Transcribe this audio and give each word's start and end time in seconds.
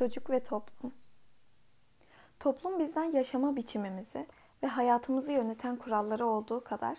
Çocuk 0.00 0.30
ve 0.30 0.42
toplum. 0.42 0.92
Toplum 2.38 2.78
bizden 2.78 3.04
yaşama 3.04 3.56
biçimimizi 3.56 4.26
ve 4.62 4.66
hayatımızı 4.66 5.32
yöneten 5.32 5.76
kuralları 5.76 6.26
olduğu 6.26 6.64
kadar 6.64 6.98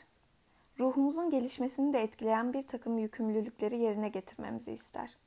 ruhumuzun 0.80 1.30
gelişmesini 1.30 1.94
de 1.94 2.02
etkileyen 2.02 2.54
bir 2.54 2.62
takım 2.62 2.98
yükümlülükleri 2.98 3.78
yerine 3.78 4.10
getirmemizi 4.10 4.72
ister. 4.72 5.18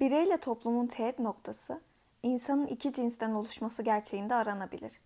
Bireyle 0.00 0.36
toplumun 0.36 0.86
teğet 0.86 1.18
noktası 1.18 1.80
insanın 2.22 2.66
iki 2.66 2.92
cinsten 2.92 3.30
oluşması 3.30 3.82
gerçeğinde 3.82 4.34
aranabilir. 4.34 5.00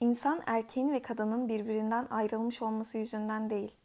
İnsan 0.00 0.42
erkeğin 0.46 0.92
ve 0.92 1.02
kadının 1.02 1.48
birbirinden 1.48 2.06
ayrılmış 2.10 2.62
olması 2.62 2.98
yüzünden 2.98 3.50
değil, 3.50 3.76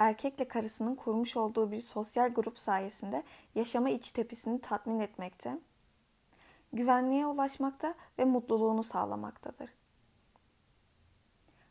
erkekle 0.00 0.48
karısının 0.48 0.94
kurmuş 0.94 1.36
olduğu 1.36 1.72
bir 1.72 1.80
sosyal 1.80 2.28
grup 2.28 2.58
sayesinde 2.58 3.22
yaşama 3.54 3.90
iç 3.90 4.10
tepisini 4.10 4.60
tatmin 4.60 5.00
etmekte, 5.00 5.58
güvenliğe 6.72 7.26
ulaşmakta 7.26 7.94
ve 8.18 8.24
mutluluğunu 8.24 8.84
sağlamaktadır. 8.84 9.70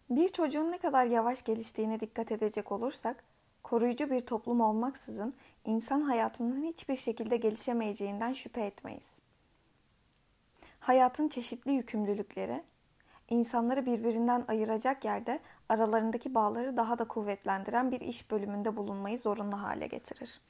Bir 0.09 0.27
çocuğun 0.27 0.71
ne 0.71 0.77
kadar 0.77 1.05
yavaş 1.05 1.43
geliştiğine 1.43 1.99
dikkat 1.99 2.31
edecek 2.31 2.71
olursak, 2.71 3.23
koruyucu 3.63 4.09
bir 4.09 4.19
toplum 4.19 4.61
olmaksızın 4.61 5.33
insan 5.65 6.01
hayatının 6.01 6.63
hiçbir 6.63 6.95
şekilde 6.95 7.37
gelişemeyeceğinden 7.37 8.33
şüphe 8.33 8.61
etmeyiz. 8.61 9.11
Hayatın 10.79 11.29
çeşitli 11.29 11.71
yükümlülükleri, 11.71 12.63
insanları 13.29 13.85
birbirinden 13.85 14.45
ayıracak 14.47 15.05
yerde 15.05 15.39
aralarındaki 15.69 16.35
bağları 16.35 16.77
daha 16.77 16.99
da 16.99 17.07
kuvvetlendiren 17.07 17.91
bir 17.91 18.01
iş 18.01 18.31
bölümünde 18.31 18.77
bulunmayı 18.77 19.17
zorunlu 19.17 19.61
hale 19.61 19.87
getirir. 19.87 20.41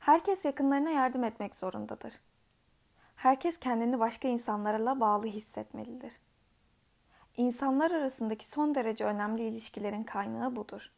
Herkes 0.00 0.44
yakınlarına 0.44 0.90
yardım 0.90 1.24
etmek 1.24 1.54
zorundadır. 1.54 2.12
Herkes 3.16 3.58
kendini 3.58 4.00
başka 4.00 4.28
insanlarla 4.28 5.00
bağlı 5.00 5.26
hissetmelidir. 5.26 6.20
İnsanlar 7.36 7.90
arasındaki 7.90 8.48
son 8.48 8.74
derece 8.74 9.04
önemli 9.04 9.42
ilişkilerin 9.42 10.04
kaynağı 10.04 10.56
budur. 10.56 10.90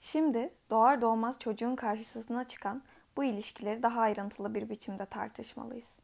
Şimdi 0.00 0.54
doğar 0.70 1.00
doğmaz 1.00 1.38
çocuğun 1.38 1.76
karşısına 1.76 2.44
çıkan 2.44 2.82
bu 3.16 3.24
ilişkileri 3.24 3.82
daha 3.82 4.00
ayrıntılı 4.00 4.54
bir 4.54 4.68
biçimde 4.68 5.06
tartışmalıyız. 5.06 6.01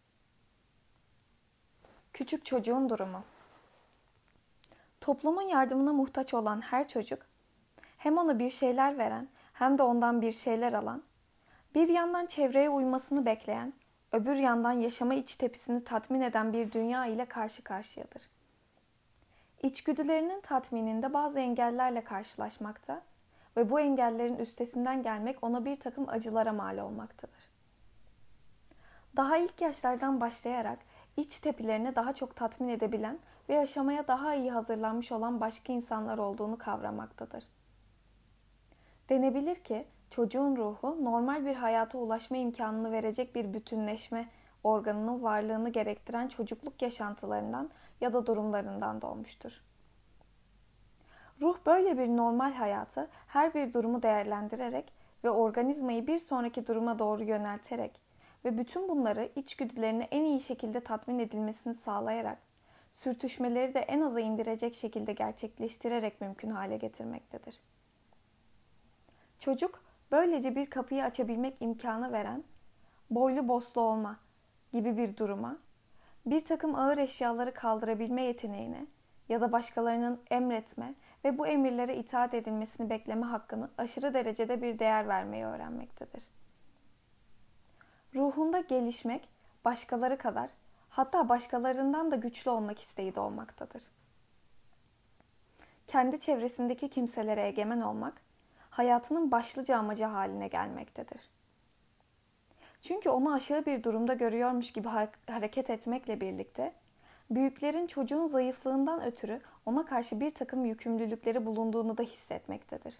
Küçük 2.12 2.44
çocuğun 2.46 2.88
durumu 2.88 3.24
Toplumun 5.00 5.42
yardımına 5.42 5.92
muhtaç 5.92 6.34
olan 6.34 6.60
her 6.60 6.88
çocuk 6.88 7.26
hem 7.98 8.18
ona 8.18 8.38
bir 8.38 8.50
şeyler 8.50 8.98
veren 8.98 9.28
hem 9.52 9.78
de 9.78 9.82
ondan 9.82 10.22
bir 10.22 10.32
şeyler 10.32 10.72
alan, 10.72 11.02
bir 11.74 11.88
yandan 11.88 12.26
çevreye 12.26 12.70
uymasını 12.70 13.26
bekleyen, 13.26 13.72
öbür 14.12 14.34
yandan 14.34 14.72
yaşama 14.72 15.14
iç 15.14 15.36
tepisini 15.36 15.84
tatmin 15.84 16.20
eden 16.20 16.52
bir 16.52 16.72
dünya 16.72 17.06
ile 17.06 17.24
karşı 17.24 17.64
karşıyadır. 17.64 18.22
İçgüdülerinin 19.62 20.40
tatmininde 20.40 21.12
bazı 21.12 21.40
engellerle 21.40 22.04
karşılaşmakta 22.04 23.02
ve 23.56 23.70
bu 23.70 23.80
engellerin 23.80 24.36
üstesinden 24.36 25.02
gelmek 25.02 25.44
ona 25.44 25.64
bir 25.64 25.76
takım 25.76 26.08
acılara 26.08 26.52
mal 26.52 26.78
olmaktadır. 26.78 27.50
Daha 29.16 29.36
ilk 29.36 29.60
yaşlardan 29.60 30.20
başlayarak 30.20 30.78
iç 31.18 31.40
tepilerini 31.40 31.96
daha 31.96 32.12
çok 32.12 32.36
tatmin 32.36 32.68
edebilen 32.68 33.18
ve 33.48 33.54
yaşamaya 33.54 34.08
daha 34.08 34.34
iyi 34.34 34.50
hazırlanmış 34.50 35.12
olan 35.12 35.40
başka 35.40 35.72
insanlar 35.72 36.18
olduğunu 36.18 36.58
kavramaktadır. 36.58 37.44
Denebilir 39.08 39.54
ki 39.54 39.86
çocuğun 40.10 40.56
ruhu 40.56 41.04
normal 41.04 41.46
bir 41.46 41.54
hayata 41.54 41.98
ulaşma 41.98 42.36
imkanını 42.36 42.92
verecek 42.92 43.34
bir 43.34 43.54
bütünleşme 43.54 44.28
organının 44.64 45.22
varlığını 45.22 45.68
gerektiren 45.68 46.28
çocukluk 46.28 46.82
yaşantılarından 46.82 47.70
ya 48.00 48.12
da 48.12 48.26
durumlarından 48.26 49.02
doğmuştur. 49.02 49.64
Ruh 51.40 51.58
böyle 51.66 51.98
bir 51.98 52.08
normal 52.08 52.52
hayatı 52.52 53.08
her 53.26 53.54
bir 53.54 53.72
durumu 53.72 54.02
değerlendirerek 54.02 54.92
ve 55.24 55.30
organizmayı 55.30 56.06
bir 56.06 56.18
sonraki 56.18 56.66
duruma 56.66 56.98
doğru 56.98 57.24
yönelterek 57.24 58.07
ve 58.44 58.58
bütün 58.58 58.88
bunları 58.88 59.30
içgüdülerini 59.36 60.08
en 60.10 60.24
iyi 60.24 60.40
şekilde 60.40 60.80
tatmin 60.80 61.18
edilmesini 61.18 61.74
sağlayarak 61.74 62.38
sürtüşmeleri 62.90 63.74
de 63.74 63.80
en 63.80 64.00
aza 64.00 64.20
indirecek 64.20 64.74
şekilde 64.74 65.12
gerçekleştirerek 65.12 66.20
mümkün 66.20 66.50
hale 66.50 66.76
getirmektedir. 66.76 67.60
Çocuk 69.38 69.82
böylece 70.10 70.56
bir 70.56 70.70
kapıyı 70.70 71.04
açabilmek 71.04 71.56
imkanı 71.60 72.12
veren 72.12 72.44
boylu 73.10 73.48
boslu 73.48 73.80
olma 73.80 74.16
gibi 74.72 74.96
bir 74.96 75.16
duruma, 75.16 75.58
bir 76.26 76.40
takım 76.40 76.74
ağır 76.74 76.98
eşyaları 76.98 77.54
kaldırabilme 77.54 78.22
yeteneğine 78.22 78.86
ya 79.28 79.40
da 79.40 79.52
başkalarının 79.52 80.20
emretme 80.30 80.94
ve 81.24 81.38
bu 81.38 81.46
emirlere 81.46 81.96
itaat 81.96 82.34
edilmesini 82.34 82.90
bekleme 82.90 83.26
hakkını 83.26 83.70
aşırı 83.78 84.14
derecede 84.14 84.62
bir 84.62 84.78
değer 84.78 85.08
vermeyi 85.08 85.44
öğrenmektedir. 85.44 86.22
Ruhunda 88.18 88.60
gelişmek 88.60 89.28
başkaları 89.64 90.18
kadar 90.18 90.50
hatta 90.88 91.28
başkalarından 91.28 92.10
da 92.10 92.16
güçlü 92.16 92.50
olmak 92.50 92.80
isteği 92.80 93.14
de 93.14 93.20
olmaktadır. 93.20 93.82
Kendi 95.86 96.20
çevresindeki 96.20 96.88
kimselere 96.88 97.46
egemen 97.46 97.80
olmak 97.80 98.14
hayatının 98.70 99.30
başlıca 99.30 99.76
amacı 99.76 100.04
haline 100.04 100.48
gelmektedir. 100.48 101.20
Çünkü 102.82 103.10
onu 103.10 103.32
aşağı 103.32 103.66
bir 103.66 103.82
durumda 103.82 104.14
görüyormuş 104.14 104.72
gibi 104.72 104.88
hareket 105.26 105.70
etmekle 105.70 106.20
birlikte 106.20 106.72
büyüklerin 107.30 107.86
çocuğun 107.86 108.26
zayıflığından 108.26 109.04
ötürü 109.04 109.40
ona 109.66 109.84
karşı 109.84 110.20
bir 110.20 110.30
takım 110.30 110.64
yükümlülükleri 110.64 111.46
bulunduğunu 111.46 111.98
da 111.98 112.02
hissetmektedir. 112.02 112.98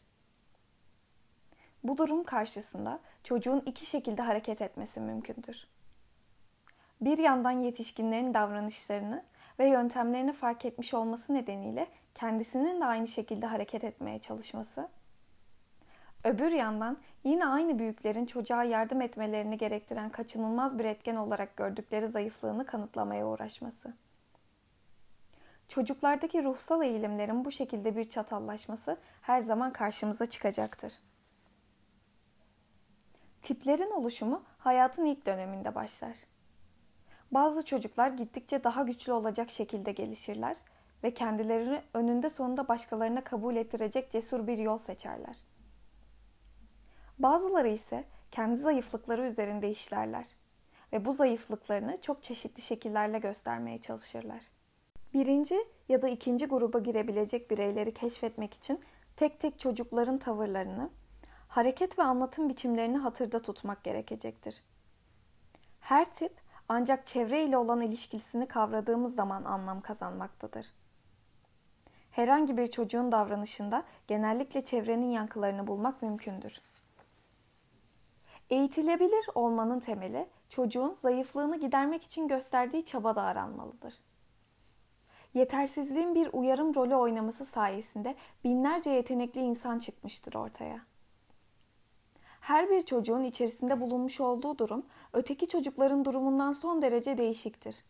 Bu 1.85 1.99
durum 1.99 2.25
karşısında 2.25 3.01
çocuğun 3.25 3.63
iki 3.67 3.87
şekilde 3.87 4.23
hareket 4.23 4.63
etmesi 4.63 5.01
mümkündür. 5.01 5.67
Bir 7.01 7.19
yandan 7.19 7.51
yetişkinlerin 7.51 8.35
davranışlarını 8.35 9.25
ve 9.59 9.69
yöntemlerini 9.69 10.33
fark 10.33 10.65
etmiş 10.65 10.95
olması 10.95 11.35
nedeniyle 11.35 11.87
kendisinin 12.15 12.81
de 12.81 12.85
aynı 12.85 13.09
şekilde 13.09 13.47
hareket 13.47 13.85
etmeye 13.85 14.19
çalışması. 14.19 14.89
Öbür 16.25 16.53
yandan 16.53 16.99
yine 17.25 17.47
aynı 17.47 17.79
büyüklerin 17.79 18.27
çocuğa 18.27 18.65
yardım 18.65 19.01
etmelerini 19.01 19.59
gerektiren 19.59 20.11
kaçınılmaz 20.11 20.79
bir 20.79 20.85
etken 20.85 21.17
olarak 21.17 21.57
gördükleri 21.57 22.09
zayıflığını 22.09 22.67
kanıtlamaya 22.67 23.27
uğraşması. 23.27 23.95
Çocuklardaki 25.69 26.45
ruhsal 26.45 26.83
eğilimlerin 26.83 27.45
bu 27.45 27.53
şekilde 27.53 27.97
bir 27.97 28.05
çatallaşması 28.05 28.97
her 29.23 29.43
zaman 29.43 29.73
karşımıza 29.73 30.27
çıkacaktır. 30.27 30.93
Tiplerin 33.49 33.91
oluşumu 33.91 34.43
hayatın 34.59 35.05
ilk 35.05 35.27
döneminde 35.27 35.75
başlar. 35.75 36.19
Bazı 37.31 37.65
çocuklar 37.65 38.11
gittikçe 38.11 38.65
daha 38.65 38.83
güçlü 38.83 39.13
olacak 39.13 39.51
şekilde 39.51 39.93
gelişirler 39.93 40.57
ve 41.05 41.15
kendilerini 41.15 41.83
önünde 41.95 42.31
sonunda 42.31 42.69
başkalarına 42.69 43.25
kabul 43.25 43.57
ettirecek 43.57 44.11
cesur 44.11 44.47
bir 44.47 44.59
yol 44.59 44.79
seçerler. 44.79 45.37
Bazıları 47.19 47.69
ise 47.69 48.05
kendi 48.31 48.57
zayıflıkları 48.57 49.27
üzerinde 49.27 49.71
işlerler 49.71 50.27
ve 50.93 51.05
bu 51.05 51.13
zayıflıklarını 51.13 52.01
çok 52.01 52.23
çeşitli 52.23 52.63
şekillerle 52.63 53.19
göstermeye 53.19 53.81
çalışırlar. 53.81 54.43
Birinci 55.15 55.59
ya 55.89 56.03
da 56.03 56.09
ikinci 56.09 56.47
gruba 56.47 56.79
girebilecek 56.79 57.51
bireyleri 57.51 57.95
keşfetmek 57.95 58.55
için 58.55 58.81
tek 59.17 59.41
tek 59.41 59.59
çocukların 59.59 60.19
tavırlarını, 60.19 60.91
hareket 61.59 61.99
ve 61.99 62.03
anlatım 62.03 62.49
biçimlerini 62.49 62.99
hatırda 62.99 63.39
tutmak 63.39 63.85
gerekecektir. 63.85 64.63
Her 65.81 66.13
tip 66.13 66.33
ancak 66.69 67.07
çevre 67.07 67.45
ile 67.45 67.57
olan 67.57 67.81
ilişkisini 67.81 68.49
kavradığımız 68.49 69.15
zaman 69.15 69.45
anlam 69.45 69.81
kazanmaktadır. 69.81 70.67
Herhangi 72.11 72.57
bir 72.57 72.67
çocuğun 72.67 73.13
davranışında 73.13 73.85
genellikle 74.07 74.65
çevrenin 74.65 75.11
yankılarını 75.11 75.67
bulmak 75.67 76.03
mümkündür. 76.03 76.61
Eğitilebilir 78.51 79.27
olmanın 79.35 79.81
temeli 79.81 80.29
çocuğun 80.49 80.95
zayıflığını 81.03 81.61
gidermek 81.61 82.03
için 82.03 82.29
gösterdiği 82.29 82.85
çaba 82.85 83.17
da 83.17 83.23
aranmalıdır. 83.23 83.95
Yetersizliğin 85.35 86.15
bir 86.15 86.29
uyarım 86.33 86.75
rolü 86.75 86.95
oynaması 86.95 87.45
sayesinde 87.45 88.17
binlerce 88.45 88.91
yetenekli 88.91 89.41
insan 89.41 89.79
çıkmıştır 89.79 90.35
ortaya. 90.35 90.98
Her 92.49 92.71
bir 92.71 92.83
çocuğun 92.83 93.25
içerisinde 93.25 93.81
bulunmuş 93.81 94.21
olduğu 94.21 94.59
durum 94.59 94.87
öteki 95.13 95.49
çocukların 95.49 96.05
durumundan 96.05 96.53
son 96.53 96.83
derece 96.83 97.19
değişiktir. 97.19 97.85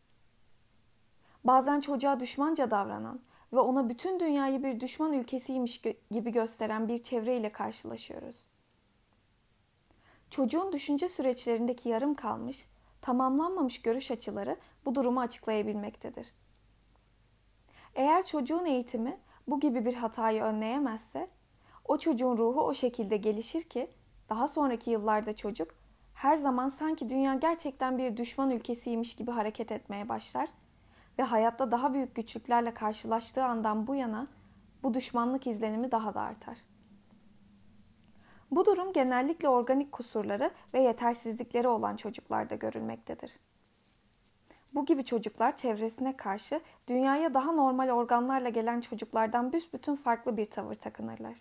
Bazen 1.44 1.80
çocuğa 1.80 2.20
düşmanca 2.20 2.70
davranan 2.70 3.20
ve 3.52 3.60
ona 3.60 3.88
bütün 3.88 4.20
dünyayı 4.20 4.62
bir 4.62 4.80
düşman 4.80 5.12
ülkesiymiş 5.12 5.82
gibi 6.10 6.32
gösteren 6.32 6.88
bir 6.88 6.98
çevreyle 6.98 7.52
karşılaşıyoruz. 7.52 8.48
Çocuğun 10.30 10.72
düşünce 10.72 11.08
süreçlerindeki 11.08 11.88
yarım 11.88 12.14
kalmış, 12.14 12.68
tamamlanmamış 13.02 13.82
görüş 13.82 14.10
açıları 14.10 14.56
bu 14.84 14.94
durumu 14.94 15.20
açıklayabilmektedir. 15.20 16.32
Eğer 17.94 18.26
çocuğun 18.26 18.64
eğitimi 18.64 19.20
bu 19.48 19.60
gibi 19.60 19.84
bir 19.84 19.94
hatayı 19.94 20.42
önleyemezse, 20.42 21.28
o 21.84 21.98
çocuğun 21.98 22.38
ruhu 22.38 22.60
o 22.60 22.74
şekilde 22.74 23.16
gelişir 23.16 23.62
ki 23.62 23.90
daha 24.28 24.48
sonraki 24.48 24.90
yıllarda 24.90 25.36
çocuk 25.36 25.70
her 26.14 26.36
zaman 26.36 26.68
sanki 26.68 27.10
dünya 27.10 27.34
gerçekten 27.34 27.98
bir 27.98 28.16
düşman 28.16 28.50
ülkesiymiş 28.50 29.16
gibi 29.16 29.30
hareket 29.30 29.72
etmeye 29.72 30.08
başlar 30.08 30.48
ve 31.18 31.22
hayatta 31.22 31.70
daha 31.70 31.94
büyük 31.94 32.14
güçlüklerle 32.14 32.74
karşılaştığı 32.74 33.44
andan 33.44 33.86
bu 33.86 33.94
yana 33.94 34.26
bu 34.82 34.94
düşmanlık 34.94 35.46
izlenimi 35.46 35.90
daha 35.90 36.14
da 36.14 36.20
artar. 36.20 36.58
Bu 38.50 38.66
durum 38.66 38.92
genellikle 38.92 39.48
organik 39.48 39.92
kusurları 39.92 40.50
ve 40.74 40.80
yetersizlikleri 40.80 41.68
olan 41.68 41.96
çocuklarda 41.96 42.54
görülmektedir. 42.54 43.38
Bu 44.74 44.84
gibi 44.84 45.04
çocuklar 45.04 45.56
çevresine 45.56 46.16
karşı 46.16 46.60
dünyaya 46.88 47.34
daha 47.34 47.52
normal 47.52 47.90
organlarla 47.90 48.48
gelen 48.48 48.80
çocuklardan 48.80 49.52
büsbütün 49.52 49.96
farklı 49.96 50.36
bir 50.36 50.46
tavır 50.46 50.74
takınırlar. 50.74 51.38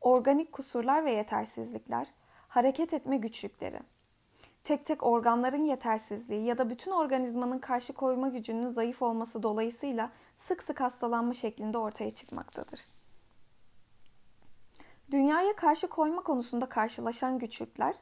Organik 0.00 0.52
kusurlar 0.52 1.04
ve 1.04 1.12
yetersizlikler, 1.12 2.08
hareket 2.48 2.92
etme 2.92 3.16
güçlükleri, 3.16 3.80
tek 4.64 4.86
tek 4.86 5.02
organların 5.02 5.62
yetersizliği 5.62 6.44
ya 6.44 6.58
da 6.58 6.70
bütün 6.70 6.90
organizmanın 6.90 7.58
karşı 7.58 7.92
koyma 7.92 8.28
gücünün 8.28 8.70
zayıf 8.70 9.02
olması 9.02 9.42
dolayısıyla 9.42 10.10
sık 10.36 10.62
sık 10.62 10.80
hastalanma 10.80 11.34
şeklinde 11.34 11.78
ortaya 11.78 12.10
çıkmaktadır. 12.10 12.80
Dünyaya 15.10 15.56
karşı 15.56 15.88
koyma 15.88 16.22
konusunda 16.22 16.68
karşılaşan 16.68 17.38
güçlükler 17.38 17.94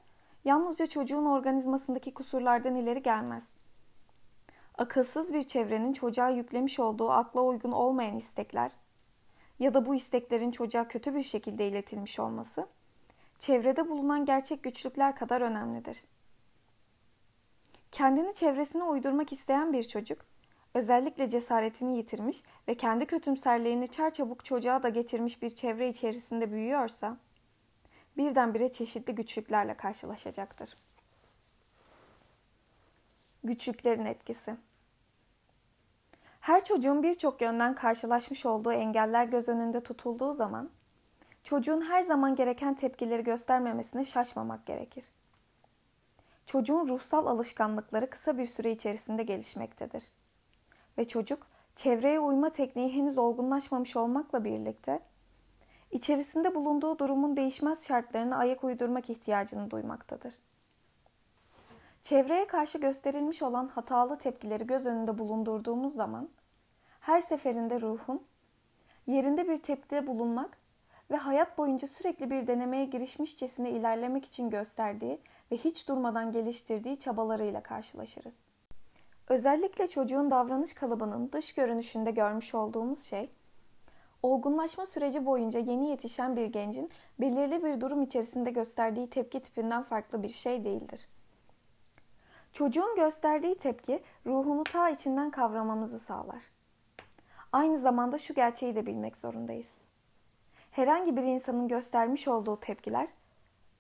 yalnızca 0.44 0.86
çocuğun 0.86 1.24
organizmasındaki 1.24 2.14
kusurlardan 2.14 2.74
ileri 2.74 3.02
gelmez. 3.02 3.52
Akılsız 4.78 5.32
bir 5.32 5.42
çevrenin 5.42 5.92
çocuğa 5.92 6.28
yüklemiş 6.28 6.80
olduğu 6.80 7.10
akla 7.10 7.40
uygun 7.40 7.72
olmayan 7.72 8.16
istekler 8.16 8.72
ya 9.58 9.75
da 9.75 9.87
bu 9.87 9.94
isteklerin 9.94 10.50
çocuğa 10.50 10.88
kötü 10.88 11.14
bir 11.14 11.22
şekilde 11.22 11.69
iletilmiş 11.69 12.19
olması 12.19 12.66
çevrede 13.38 13.88
bulunan 13.88 14.25
gerçek 14.25 14.62
güçlükler 14.62 15.16
kadar 15.16 15.40
önemlidir. 15.40 16.05
Kendini 17.93 18.34
çevresine 18.34 18.84
uydurmak 18.84 19.32
isteyen 19.32 19.72
bir 19.72 19.82
çocuk 19.82 20.19
özellikle 20.75 21.28
cesaretini 21.28 21.96
yitirmiş 21.96 22.43
ve 22.69 22.75
kendi 22.75 23.06
kötümserliğini 23.06 23.88
çarçabuk 23.88 24.44
çocuğa 24.44 24.82
da 24.82 24.88
geçirmiş 24.88 25.43
bir 25.43 25.50
çevre 25.50 25.88
içerisinde 25.88 26.52
büyüyorsa, 26.52 27.16
birdenbire 28.16 28.72
çeşitli 28.72 29.14
güçlüklerle 29.14 29.75
karşılaşacaktır. 29.75 30.76
Güçlüklerin 33.44 34.05
etkisi 34.05 34.56
Her 36.48 36.64
çocuğun 36.64 37.02
birçok 37.02 37.40
yönden 37.40 37.74
karşılaşmış 37.74 38.46
olduğu 38.46 38.72
engeller 38.72 39.24
göz 39.24 39.48
önünde 39.48 39.82
tutulduğu 39.82 40.32
zaman, 40.32 40.70
çocuğun 41.44 41.80
her 41.80 42.02
zaman 42.02 42.36
gereken 42.36 42.74
tepkileri 42.74 43.24
göstermemesine 43.24 44.04
şaşmamak 44.04 44.66
gerekir. 44.66 45.04
Çocuğun 46.46 46.88
ruhsal 46.88 47.26
alışkanlıkları 47.26 48.10
kısa 48.10 48.38
bir 48.38 48.46
süre 48.46 48.70
içerisinde 48.70 49.22
gelişmektedir 49.22 50.08
ve 50.98 51.08
çocuk 51.08 51.46
çevreye 51.76 52.20
uyma 52.20 52.50
tekniği 52.50 52.92
henüz 52.92 53.18
olgunlaşmamış 53.18 53.96
olmakla 53.96 54.44
birlikte 54.44 55.00
içerisinde 55.90 56.54
bulunduğu 56.54 56.98
durumun 56.98 57.36
değişmez 57.36 57.86
şartlarına 57.86 58.36
ayak 58.36 58.64
uydurmak 58.64 59.10
ihtiyacını 59.10 59.70
duymaktadır. 59.70 60.34
Çevreye 62.02 62.46
karşı 62.46 62.78
gösterilmiş 62.78 63.42
olan 63.42 63.68
hatalı 63.68 64.18
tepkileri 64.18 64.66
göz 64.66 64.86
önünde 64.86 65.18
bulundurduğumuz 65.18 65.94
zaman 65.94 66.28
her 67.08 67.20
seferinde 67.20 67.81
ruhun 67.81 68.22
yerinde 69.06 69.49
bir 69.49 69.56
tepkide 69.56 70.06
bulunmak 70.06 70.58
ve 71.10 71.16
hayat 71.16 71.58
boyunca 71.58 71.88
sürekli 71.88 72.31
bir 72.31 72.46
denemeye 72.46 72.84
girişmişçesine 72.84 73.70
ilerlemek 73.70 74.25
için 74.25 74.50
gösterdiği 74.50 75.20
ve 75.52 75.56
hiç 75.56 75.88
durmadan 75.88 76.32
geliştirdiği 76.32 77.00
çabalarıyla 77.00 77.62
karşılaşırız. 77.62 78.34
Özellikle 79.28 79.88
çocuğun 79.88 80.31
davranış 80.31 80.75
kalıbının 80.75 81.32
dış 81.32 81.55
görünüşünde 81.55 82.10
görmüş 82.10 82.55
olduğumuz 82.55 83.02
şey, 83.02 83.31
olgunlaşma 84.22 84.87
süreci 84.87 85.26
boyunca 85.26 85.60
yeni 85.60 85.90
yetişen 85.90 86.37
bir 86.37 86.46
gencin 86.46 86.90
belirli 87.20 87.64
bir 87.64 87.81
durum 87.81 88.02
içerisinde 88.02 88.50
gösterdiği 88.50 89.10
tepki 89.10 89.40
tipinden 89.40 89.82
farklı 89.82 90.22
bir 90.22 90.28
şey 90.28 90.64
değildir. 90.64 91.08
Çocuğun 92.52 92.96
gösterdiği 92.96 93.58
tepki 93.58 94.02
ruhunu 94.26 94.64
ta 94.64 94.90
içinden 94.90 95.31
kavramamızı 95.31 95.99
sağlar. 95.99 96.57
Aynı 97.52 97.78
zamanda 97.78 98.18
şu 98.18 98.34
gerçeği 98.34 98.74
de 98.74 98.86
bilmek 98.86 99.16
zorundayız. 99.16 99.68
Herhangi 100.70 101.16
bir 101.16 101.22
insanın 101.22 101.68
göstermiş 101.68 102.28
olduğu 102.28 102.60
tepkiler 102.60 103.08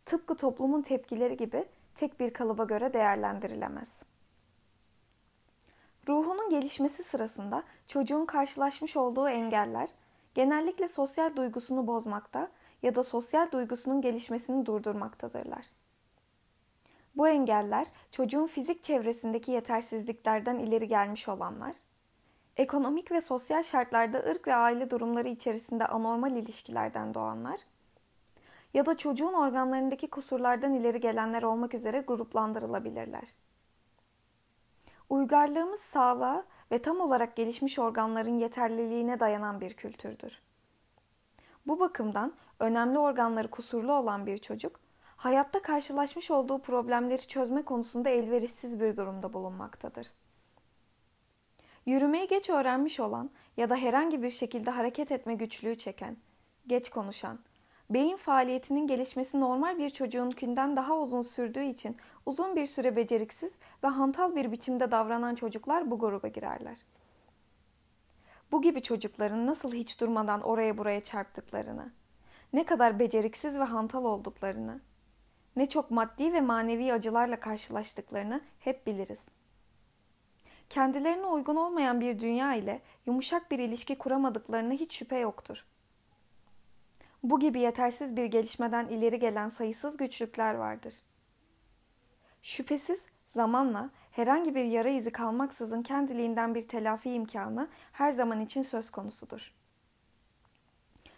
tıpkı 0.06 0.36
toplumun 0.36 0.82
tepkileri 0.82 1.36
gibi 1.36 1.64
tek 1.94 2.20
bir 2.20 2.32
kalıba 2.32 2.64
göre 2.64 2.92
değerlendirilemez. 2.92 4.02
Ruhunun 6.08 6.50
gelişmesi 6.50 7.04
sırasında 7.04 7.62
çocuğun 7.88 8.26
karşılaşmış 8.26 8.96
olduğu 8.96 9.28
engeller 9.28 9.88
genellikle 10.34 10.88
sosyal 10.88 11.36
duygusunu 11.36 11.86
bozmakta 11.86 12.50
ya 12.82 12.94
da 12.94 13.04
sosyal 13.04 13.50
duygusunun 13.50 14.00
gelişmesini 14.00 14.66
durdurmaktadırlar. 14.66 15.66
Bu 17.16 17.28
engeller 17.28 17.86
çocuğun 18.12 18.46
fizik 18.46 18.84
çevresindeki 18.84 19.50
yetersizliklerden 19.50 20.58
ileri 20.58 20.88
gelmiş 20.88 21.28
olanlar, 21.28 21.74
ekonomik 22.58 23.12
ve 23.12 23.20
sosyal 23.20 23.62
şartlarda 23.62 24.18
ırk 24.18 24.48
ve 24.48 24.54
aile 24.54 24.90
durumları 24.90 25.28
içerisinde 25.28 25.86
anormal 25.86 26.36
ilişkilerden 26.36 27.14
doğanlar 27.14 27.60
ya 28.74 28.86
da 28.86 28.96
çocuğun 28.96 29.32
organlarındaki 29.32 30.10
kusurlardan 30.10 30.74
ileri 30.74 31.00
gelenler 31.00 31.42
olmak 31.42 31.74
üzere 31.74 32.00
gruplandırılabilirler. 32.00 33.24
Uygarlığımız 35.08 35.80
sağlığa 35.80 36.44
ve 36.72 36.82
tam 36.82 37.00
olarak 37.00 37.36
gelişmiş 37.36 37.78
organların 37.78 38.38
yeterliliğine 38.38 39.20
dayanan 39.20 39.60
bir 39.60 39.74
kültürdür. 39.74 40.42
Bu 41.66 41.80
bakımdan 41.80 42.32
önemli 42.60 42.98
organları 42.98 43.50
kusurlu 43.50 43.92
olan 43.92 44.26
bir 44.26 44.38
çocuk, 44.38 44.80
hayatta 45.16 45.62
karşılaşmış 45.62 46.30
olduğu 46.30 46.58
problemleri 46.58 47.26
çözme 47.26 47.62
konusunda 47.62 48.08
elverişsiz 48.08 48.80
bir 48.80 48.96
durumda 48.96 49.32
bulunmaktadır. 49.32 50.06
Yürümeyi 51.88 52.28
geç 52.28 52.50
öğrenmiş 52.50 53.00
olan 53.00 53.30
ya 53.56 53.70
da 53.70 53.76
herhangi 53.76 54.22
bir 54.22 54.30
şekilde 54.30 54.70
hareket 54.70 55.12
etme 55.12 55.34
güçlüğü 55.34 55.78
çeken, 55.78 56.16
geç 56.66 56.90
konuşan, 56.90 57.38
beyin 57.90 58.16
faaliyetinin 58.16 58.86
gelişmesi 58.86 59.40
normal 59.40 59.78
bir 59.78 59.90
çocuğunkinden 59.90 60.76
daha 60.76 60.98
uzun 60.98 61.22
sürdüğü 61.22 61.62
için 61.62 61.96
uzun 62.26 62.56
bir 62.56 62.66
süre 62.66 62.96
beceriksiz 62.96 63.58
ve 63.84 63.88
hantal 63.88 64.36
bir 64.36 64.52
biçimde 64.52 64.90
davranan 64.90 65.34
çocuklar 65.34 65.90
bu 65.90 65.98
gruba 65.98 66.28
girerler. 66.28 66.76
Bu 68.52 68.62
gibi 68.62 68.82
çocukların 68.82 69.46
nasıl 69.46 69.72
hiç 69.72 70.00
durmadan 70.00 70.40
oraya 70.40 70.78
buraya 70.78 71.00
çarptıklarını, 71.00 71.92
ne 72.52 72.64
kadar 72.64 72.98
beceriksiz 72.98 73.58
ve 73.58 73.64
hantal 73.64 74.04
olduklarını, 74.04 74.80
ne 75.56 75.68
çok 75.68 75.90
maddi 75.90 76.32
ve 76.32 76.40
manevi 76.40 76.92
acılarla 76.92 77.40
karşılaştıklarını 77.40 78.40
hep 78.60 78.86
biliriz. 78.86 79.37
Kendilerine 80.70 81.26
uygun 81.26 81.56
olmayan 81.56 82.00
bir 82.00 82.18
dünya 82.18 82.54
ile 82.54 82.80
yumuşak 83.06 83.50
bir 83.50 83.58
ilişki 83.58 83.98
kuramadıklarına 83.98 84.72
hiç 84.72 84.94
şüphe 84.94 85.16
yoktur. 85.16 85.64
Bu 87.22 87.40
gibi 87.40 87.60
yetersiz 87.60 88.16
bir 88.16 88.24
gelişmeden 88.24 88.88
ileri 88.88 89.18
gelen 89.18 89.48
sayısız 89.48 89.96
güçlükler 89.96 90.54
vardır. 90.54 90.94
Şüphesiz 92.42 93.04
zamanla 93.30 93.90
herhangi 94.10 94.54
bir 94.54 94.64
yara 94.64 94.88
izi 94.88 95.10
kalmaksızın 95.10 95.82
kendiliğinden 95.82 96.54
bir 96.54 96.68
telafi 96.68 97.10
imkanı 97.10 97.68
her 97.92 98.12
zaman 98.12 98.40
için 98.40 98.62
söz 98.62 98.90
konusudur. 98.90 99.52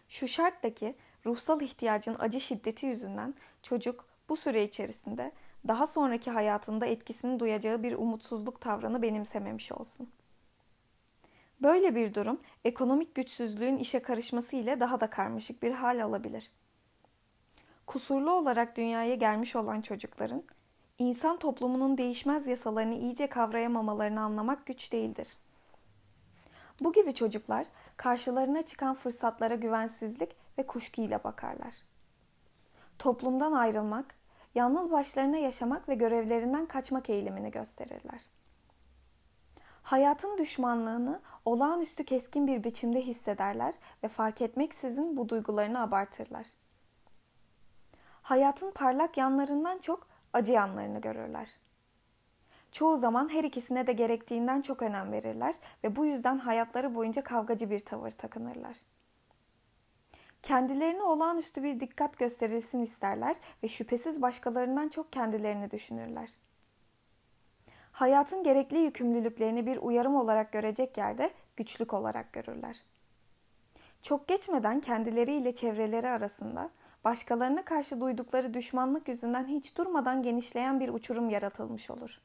Şu 0.09 0.29
şarttaki 0.29 0.95
ruhsal 1.27 1.61
ihtiyacın 1.61 2.17
acı 2.19 2.41
şiddeti 2.41 2.87
yüzünden 2.87 3.35
çocuk 3.63 4.05
bu 4.29 4.37
süre 4.37 4.65
içerisinde 4.65 5.33
daha 5.69 5.87
sonraki 5.87 6.31
hayatında 6.31 6.87
etkisini 6.87 7.41
duyacağı 7.41 7.83
bir 7.83 7.93
umutsuzluk 7.93 8.61
tavrını 8.61 9.03
benimsememiş 9.03 9.73
olsun. 9.73 10.11
Böyle 11.63 11.95
bir 11.95 12.15
durum 12.15 12.41
ekonomik 12.65 13.15
güçsüzlüğün 13.15 13.77
işe 13.77 14.03
karışması 14.03 14.57
ile 14.57 14.81
daha 14.81 15.01
da 15.01 15.11
karmaşık 15.11 15.63
bir 15.63 15.73
hal 15.73 16.05
alabilir. 16.05 16.51
Kusurlu 17.87 18.33
olarak 18.33 18.77
dünyaya 18.77 19.15
gelmiş 19.15 19.57
olan 19.57 19.81
çocukların 19.81 20.43
insan 20.99 21.37
toplumunun 21.37 21.99
değişmez 21.99 22.47
yasalarını 22.47 22.95
iyice 22.95 23.27
kavrayamamalarını 23.27 24.21
anlamak 24.21 24.67
güç 24.67 24.93
değildir. 24.93 25.37
Bu 26.81 26.93
gibi 26.93 27.15
çocuklar 27.15 27.67
karşılarına 27.97 28.63
çıkan 28.63 28.95
fırsatlara 28.95 29.55
güvensizlik 29.55 30.37
ve 30.59 30.67
kuşkuyla 30.67 31.25
bakarlar. 31.25 31.75
Toplumdan 32.99 33.53
ayrılmak 33.53 34.15
yalnız 34.55 34.91
başlarına 34.91 35.37
yaşamak 35.37 35.89
ve 35.89 35.95
görevlerinden 35.95 36.67
kaçmak 36.67 37.11
eğilimini 37.11 37.51
gösterirler. 37.51 38.23
Hayatın 39.83 40.39
düşmanlığını 40.39 41.21
olağanüstü 41.45 42.05
keskin 42.05 42.47
bir 42.47 42.65
biçimde 42.65 43.01
hissederler 43.01 43.75
ve 44.05 44.09
fark 44.09 44.41
etmeksizin 44.41 45.17
bu 45.17 45.29
duygularını 45.29 45.81
abartırlar. 45.81 46.47
Hayatın 48.23 48.71
parlak 48.71 49.17
yanlarından 49.17 49.79
çok 49.79 50.07
acı 50.33 50.53
yanlarını 50.53 51.01
görürler. 51.01 51.49
Çoğu 52.73 52.99
zaman 52.99 53.33
her 53.33 53.45
ikisine 53.45 53.87
de 53.87 53.93
gerektiğinden 53.93 54.63
çok 54.63 54.83
önem 54.83 55.13
verirler 55.13 55.55
ve 55.85 55.97
bu 55.97 56.07
yüzden 56.07 56.39
hayatları 56.39 56.95
boyunca 56.95 57.23
kavgacı 57.23 57.71
bir 57.71 57.81
tavır 57.81 58.11
takınırlar. 58.11 58.77
Kendilerine 60.43 61.03
olağanüstü 61.03 61.63
bir 61.63 61.81
dikkat 61.81 62.19
gösterilsin 62.19 62.83
isterler 62.83 63.37
ve 63.63 63.69
şüphesiz 63.69 64.23
başkalarından 64.23 64.89
çok 64.89 65.13
kendilerini 65.13 65.71
düşünürler. 65.71 66.31
Hayatın 67.93 68.43
gerekli 68.43 68.79
yükümlülüklerini 68.79 69.67
bir 69.67 69.77
uyarım 69.77 70.17
olarak 70.17 70.53
görecek 70.53 70.99
yerde 70.99 71.31
güçlük 71.57 71.95
olarak 71.95 72.33
görürler. 72.33 72.83
Çok 74.03 74.29
geçmeden 74.29 74.81
kendileriyle 74.81 75.55
çevreleri 75.55 76.09
arasında 76.09 76.71
başkalarına 77.05 77.65
karşı 77.65 78.01
duydukları 78.01 78.55
düşmanlık 78.55 79.09
yüzünden 79.09 79.47
hiç 79.47 79.77
durmadan 79.77 80.23
genişleyen 80.23 80.81
bir 80.81 80.89
uçurum 80.89 81.31
yaratılmış 81.31 81.91
olur. 81.91 82.21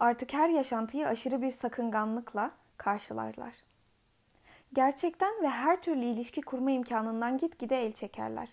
Artık 0.00 0.32
her 0.32 0.48
yaşantıyı 0.48 1.08
aşırı 1.08 1.42
bir 1.42 1.50
sakınganlıkla 1.50 2.50
karşılarlar. 2.76 3.54
Gerçekten 4.72 5.42
ve 5.42 5.48
her 5.48 5.82
türlü 5.82 6.04
ilişki 6.04 6.42
kurma 6.42 6.70
imkanından 6.70 7.38
gitgide 7.38 7.82
el 7.86 7.92
çekerler. 7.92 8.48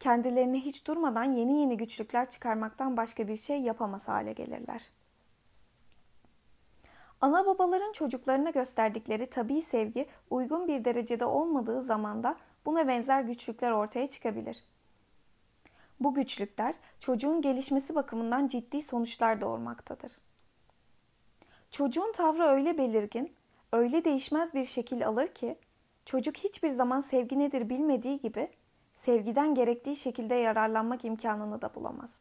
Kendilerine 0.00 0.60
hiç 0.60 0.86
durmadan 0.86 1.24
yeni 1.24 1.60
yeni 1.60 1.76
güçlükler 1.76 2.30
çıkarmaktan 2.30 2.96
başka 2.96 3.28
bir 3.28 3.36
şey 3.36 3.60
yapamaz 3.60 4.08
hale 4.08 4.32
gelirler. 4.32 4.90
Ana 7.20 7.46
babaların 7.46 7.92
çocuklarına 7.92 8.50
gösterdikleri 8.50 9.30
tabii 9.30 9.62
sevgi 9.62 10.06
uygun 10.30 10.68
bir 10.68 10.84
derecede 10.84 11.24
olmadığı 11.24 11.82
zamanda 11.82 12.36
buna 12.66 12.88
benzer 12.88 13.22
güçlükler 13.22 13.70
ortaya 13.70 14.06
çıkabilir. 14.06 14.64
Bu 16.00 16.14
güçlükler 16.14 16.74
çocuğun 17.00 17.42
gelişmesi 17.42 17.94
bakımından 17.94 18.48
ciddi 18.48 18.82
sonuçlar 18.82 19.40
doğurmaktadır. 19.40 20.12
Çocuğun 21.70 22.12
tavrı 22.12 22.42
öyle 22.42 22.78
belirgin, 22.78 23.32
öyle 23.72 24.04
değişmez 24.04 24.54
bir 24.54 24.64
şekil 24.64 25.06
alır 25.06 25.28
ki 25.28 25.56
çocuk 26.04 26.36
hiçbir 26.36 26.68
zaman 26.68 27.00
sevgi 27.00 27.38
nedir 27.38 27.68
bilmediği 27.68 28.20
gibi 28.20 28.48
sevgiden 28.94 29.54
gerektiği 29.54 29.96
şekilde 29.96 30.34
yararlanmak 30.34 31.04
imkanını 31.04 31.62
da 31.62 31.74
bulamaz. 31.74 32.20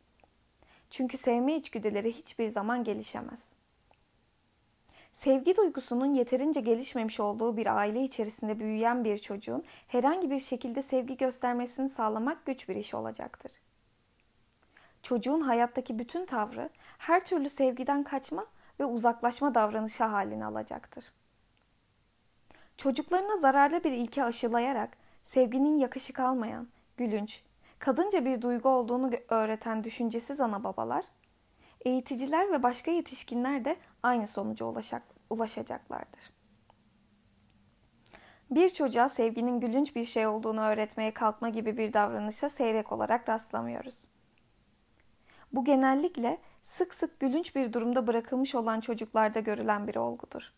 Çünkü 0.90 1.18
sevme 1.18 1.56
içgüdüleri 1.56 2.12
hiçbir 2.12 2.48
zaman 2.48 2.84
gelişemez. 2.84 3.54
Sevgi 5.12 5.56
duygusunun 5.56 6.14
yeterince 6.14 6.60
gelişmemiş 6.60 7.20
olduğu 7.20 7.58
bir 7.58 7.78
aile 7.78 8.04
içerisinde 8.04 8.60
büyüyen 8.60 9.04
bir 9.04 9.18
çocuğun 9.18 9.64
herhangi 9.88 10.32
bir 10.32 10.40
şekilde 10.40 10.82
sevgi 10.82 11.18
göstermesini 11.18 11.90
sağlamak 11.90 12.46
güç 12.46 12.70
bir 12.70 12.76
iş 12.76 12.94
olacaktır. 12.94 13.52
Çocuğun 15.04 15.42
hayattaki 15.42 16.00
bütün 16.00 16.26
tavrı 16.26 16.70
her 16.98 17.26
türlü 17.26 17.50
sevgiden 17.50 18.04
kaçma 18.04 18.46
ve 18.80 18.86
uzaklaşma 18.86 19.56
davranışı 19.56 20.04
halini 20.04 20.46
alacaktır. 20.46 21.06
Çocuklarına 22.78 23.38
zararlı 23.38 23.84
bir 23.84 23.92
ilke 23.92 24.24
aşılayarak 24.24 24.98
sevginin 25.24 25.78
yakışık 25.78 26.20
almayan, 26.20 26.68
gülünç, 26.98 27.44
kadınca 27.80 28.26
bir 28.26 28.42
duygu 28.42 28.70
olduğunu 28.70 29.12
öğreten 29.30 29.84
düşüncesiz 29.84 30.42
ana 30.42 30.64
babalar, 30.64 31.06
eğiticiler 31.86 32.52
ve 32.52 32.64
başka 32.64 32.92
yetişkinler 32.92 33.66
de 33.66 33.78
aynı 34.04 34.28
sonuca 34.28 34.66
ulaşak, 34.66 35.04
ulaşacaklardır. 35.30 36.38
Bir 38.52 38.70
çocuğa 38.70 39.10
sevginin 39.10 39.60
gülünç 39.60 39.96
bir 39.96 40.06
şey 40.06 40.28
olduğunu 40.28 40.62
öğretmeye 40.62 41.14
kalkma 41.14 41.50
gibi 41.50 41.78
bir 41.78 41.94
davranışa 41.94 42.50
seyrek 42.50 42.92
olarak 42.92 43.30
rastlamıyoruz. 43.30 44.08
Bu 45.54 45.66
genellikle 45.66 46.38
sık 46.64 46.94
sık 46.94 47.20
gülünç 47.20 47.56
bir 47.56 47.74
durumda 47.74 48.08
bırakılmış 48.08 48.56
olan 48.56 48.80
çocuklarda 48.80 49.40
görülen 49.40 49.88
bir 49.88 49.96
olgudur. 49.96 50.54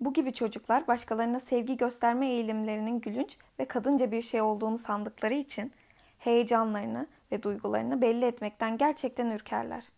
Bu 0.00 0.12
gibi 0.12 0.32
çocuklar 0.32 0.86
başkalarına 0.86 1.40
sevgi 1.40 1.76
gösterme 1.76 2.26
eğilimlerinin 2.26 3.00
gülünç 3.00 3.38
ve 3.58 3.64
kadınca 3.64 4.12
bir 4.12 4.22
şey 4.22 4.40
olduğunu 4.40 4.78
sandıkları 4.78 5.34
için 5.34 5.72
heyecanlarını 6.18 7.06
ve 7.32 7.42
duygularını 7.42 8.02
belli 8.02 8.24
etmekten 8.24 8.78
gerçekten 8.78 9.26
ürkerler. 9.26 9.88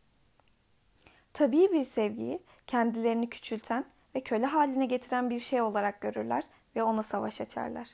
Tabii 1.32 1.72
bir 1.72 1.84
sevgiyi 1.84 2.42
kendilerini 2.66 3.30
küçülten 3.30 3.84
ve 4.14 4.20
köle 4.20 4.46
haline 4.46 4.86
getiren 4.86 5.30
bir 5.30 5.38
şey 5.38 5.62
olarak 5.62 6.00
görürler 6.00 6.44
ve 6.76 6.82
ona 6.82 7.02
savaş 7.02 7.40
açarlar. 7.40 7.88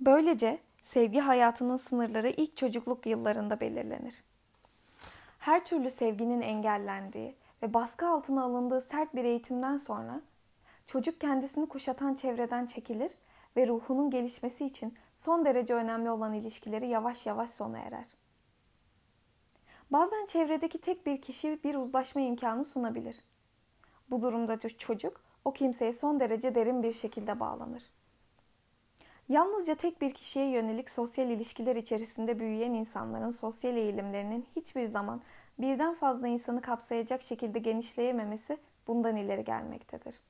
Böylece 0.00 0.58
sevgi 0.82 1.20
hayatının 1.20 1.76
sınırları 1.76 2.28
ilk 2.28 2.56
çocukluk 2.56 3.06
yıllarında 3.06 3.60
belirlenir. 3.60 4.24
Her 5.38 5.64
türlü 5.64 5.90
sevginin 5.90 6.40
engellendiği 6.40 7.34
ve 7.62 7.74
baskı 7.74 8.08
altına 8.08 8.42
alındığı 8.44 8.80
sert 8.80 9.14
bir 9.14 9.24
eğitimden 9.24 9.76
sonra 9.76 10.20
çocuk 10.86 11.20
kendisini 11.20 11.68
kuşatan 11.68 12.14
çevreden 12.14 12.66
çekilir 12.66 13.12
ve 13.56 13.66
ruhunun 13.66 14.10
gelişmesi 14.10 14.64
için 14.66 14.94
son 15.14 15.44
derece 15.44 15.74
önemli 15.74 16.10
olan 16.10 16.32
ilişkileri 16.32 16.88
yavaş 16.88 17.26
yavaş 17.26 17.50
sona 17.50 17.78
erer. 17.78 18.16
Bazen 19.90 20.26
çevredeki 20.26 20.80
tek 20.80 21.06
bir 21.06 21.20
kişi 21.22 21.64
bir 21.64 21.74
uzlaşma 21.74 22.20
imkanı 22.20 22.64
sunabilir. 22.64 23.20
Bu 24.10 24.22
durumda 24.22 24.58
çocuk 24.58 25.20
o 25.44 25.52
kimseye 25.52 25.92
son 25.92 26.20
derece 26.20 26.54
derin 26.54 26.82
bir 26.82 26.92
şekilde 26.92 27.40
bağlanır. 27.40 27.82
Yalnızca 29.28 29.74
tek 29.74 30.00
bir 30.00 30.14
kişiye 30.14 30.50
yönelik 30.50 30.90
sosyal 30.90 31.30
ilişkiler 31.30 31.76
içerisinde 31.76 32.38
büyüyen 32.38 32.72
insanların 32.72 33.30
sosyal 33.30 33.76
eğilimlerinin 33.76 34.46
hiçbir 34.56 34.84
zaman 34.84 35.22
birden 35.58 35.94
fazla 35.94 36.28
insanı 36.28 36.60
kapsayacak 36.60 37.22
şekilde 37.22 37.58
genişleyememesi 37.58 38.56
bundan 38.86 39.16
ileri 39.16 39.44
gelmektedir. 39.44 40.20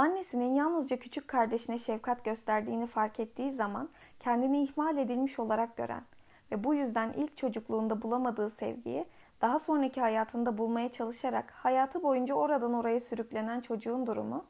Annesinin 0.00 0.54
yalnızca 0.54 0.98
küçük 0.98 1.28
kardeşine 1.28 1.78
şefkat 1.78 2.24
gösterdiğini 2.24 2.86
fark 2.86 3.20
ettiği 3.20 3.52
zaman 3.52 3.88
kendini 4.20 4.62
ihmal 4.62 4.96
edilmiş 4.98 5.38
olarak 5.38 5.76
gören 5.76 6.02
ve 6.50 6.64
bu 6.64 6.74
yüzden 6.74 7.12
ilk 7.12 7.36
çocukluğunda 7.36 8.02
bulamadığı 8.02 8.50
sevgiyi 8.50 9.04
daha 9.40 9.58
sonraki 9.58 10.00
hayatında 10.00 10.58
bulmaya 10.58 10.92
çalışarak 10.92 11.50
hayatı 11.50 12.02
boyunca 12.02 12.34
oradan 12.34 12.74
oraya 12.74 13.00
sürüklenen 13.00 13.60
çocuğun 13.60 14.06
durumu 14.06 14.44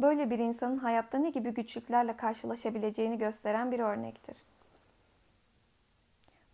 böyle 0.00 0.30
bir 0.30 0.38
insanın 0.38 0.78
hayatta 0.78 1.18
ne 1.18 1.30
gibi 1.30 1.50
güçlüklerle 1.50 2.16
karşılaşabileceğini 2.16 3.18
gösteren 3.18 3.72
bir 3.72 3.80
örnektir. 3.80 4.36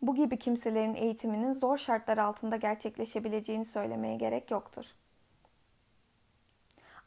Bu 0.02 0.14
gibi 0.14 0.38
kimselerin 0.38 0.94
eğitiminin 0.94 1.52
zor 1.52 1.78
şartlar 1.78 2.18
altında 2.18 2.56
gerçekleşebileceğini 2.56 3.64
söylemeye 3.64 4.16
gerek 4.16 4.50
yoktur. 4.50 4.84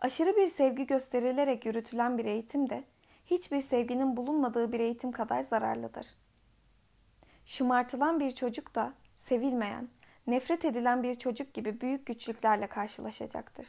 Aşırı 0.02 0.38
bir 0.38 0.48
sevgi 0.48 0.88
gösterilerek 0.88 1.66
yürütülen 1.66 2.18
bir 2.18 2.26
eğitim 2.26 2.70
de 2.70 2.84
hiçbir 3.26 3.62
sevginin 3.62 4.18
bulunmadığı 4.18 4.72
bir 4.72 4.80
eğitim 4.80 5.12
kadar 5.12 5.44
zararlıdır. 5.44 6.08
Şımartılan 7.46 8.20
bir 8.20 8.32
çocuk 8.32 8.76
da 8.76 8.94
sevilmeyen, 9.18 9.90
nefret 10.28 10.66
edilen 10.66 11.04
bir 11.04 11.16
çocuk 11.16 11.54
gibi 11.54 11.82
büyük 11.82 12.06
güçlüklerle 12.06 12.68
karşılaşacaktır. 12.68 13.68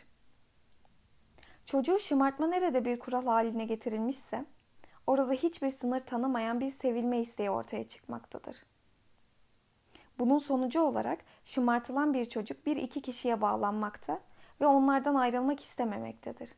Çocuğu 1.66 1.98
şımartma 1.98 2.46
nerede 2.46 2.84
bir 2.84 2.98
kural 2.98 3.26
haline 3.26 3.64
getirilmişse, 3.64 4.44
orada 5.06 5.32
hiçbir 5.32 5.70
sınır 5.70 6.00
tanımayan 6.00 6.60
bir 6.60 6.70
sevilme 6.70 7.20
isteği 7.20 7.50
ortaya 7.50 7.88
çıkmaktadır. 7.88 8.56
Bunun 10.18 10.38
sonucu 10.38 10.80
olarak 10.80 11.18
şımartılan 11.44 12.14
bir 12.14 12.24
çocuk 12.24 12.66
bir 12.66 12.76
iki 12.76 13.02
kişiye 13.02 13.40
bağlanmakta 13.40 14.20
ve 14.60 14.66
onlardan 14.66 15.14
ayrılmak 15.14 15.62
istememektedir. 15.62 16.50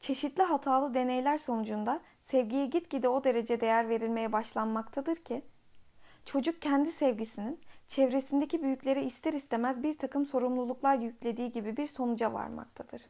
Çeşitli 0.00 0.42
hatalı 0.42 0.94
deneyler 0.94 1.38
sonucunda 1.38 2.00
sevgiye 2.20 2.66
gitgide 2.66 3.08
o 3.08 3.24
derece 3.24 3.60
değer 3.60 3.88
verilmeye 3.88 4.32
başlanmaktadır 4.32 5.16
ki 5.16 5.42
çocuk 6.24 6.62
kendi 6.62 6.92
sevgisinin 6.92 7.60
çevresindeki 7.88 8.62
büyüklere 8.62 9.04
ister 9.04 9.32
istemez 9.32 9.82
bir 9.82 9.98
takım 9.98 10.26
sorumluluklar 10.26 10.98
yüklediği 10.98 11.52
gibi 11.52 11.76
bir 11.76 11.86
sonuca 11.86 12.32
varmaktadır. 12.32 13.02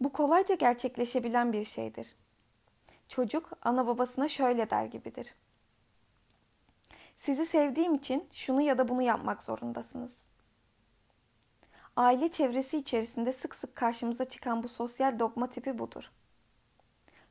Bu 0.00 0.12
kolayca 0.12 0.54
gerçekleşebilen 0.54 1.52
bir 1.52 1.64
şeydir. 1.64 2.16
Çocuk 3.08 3.50
ana 3.62 3.86
babasına 3.86 4.28
şöyle 4.28 4.70
der 4.70 4.84
gibidir. 4.84 5.34
Sizi 7.16 7.46
sevdiğim 7.46 7.94
için 7.94 8.28
şunu 8.32 8.62
ya 8.62 8.78
da 8.78 8.88
bunu 8.88 9.02
yapmak 9.02 9.42
zorundasınız. 9.42 10.31
Aile 11.96 12.30
çevresi 12.30 12.78
içerisinde 12.78 13.32
sık 13.32 13.54
sık 13.54 13.76
karşımıza 13.76 14.24
çıkan 14.24 14.62
bu 14.62 14.68
sosyal 14.68 15.18
dogma 15.18 15.50
tipi 15.50 15.78
budur. 15.78 16.10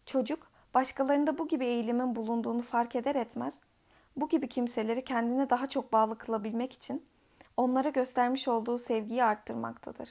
Çocuk 0.05 0.51
başkalarında 0.73 1.37
bu 1.37 1.47
gibi 1.47 1.65
eğilimin 1.65 2.15
bulunduğunu 2.15 2.61
fark 2.61 2.95
eder 2.95 3.15
etmez, 3.15 3.53
bu 4.15 4.29
gibi 4.29 4.49
kimseleri 4.49 5.03
kendine 5.03 5.49
daha 5.49 5.69
çok 5.69 5.93
bağlı 5.93 6.17
kılabilmek 6.17 6.73
için 6.73 7.05
onlara 7.57 7.89
göstermiş 7.89 8.47
olduğu 8.47 8.79
sevgiyi 8.79 9.23
arttırmaktadır. 9.23 10.09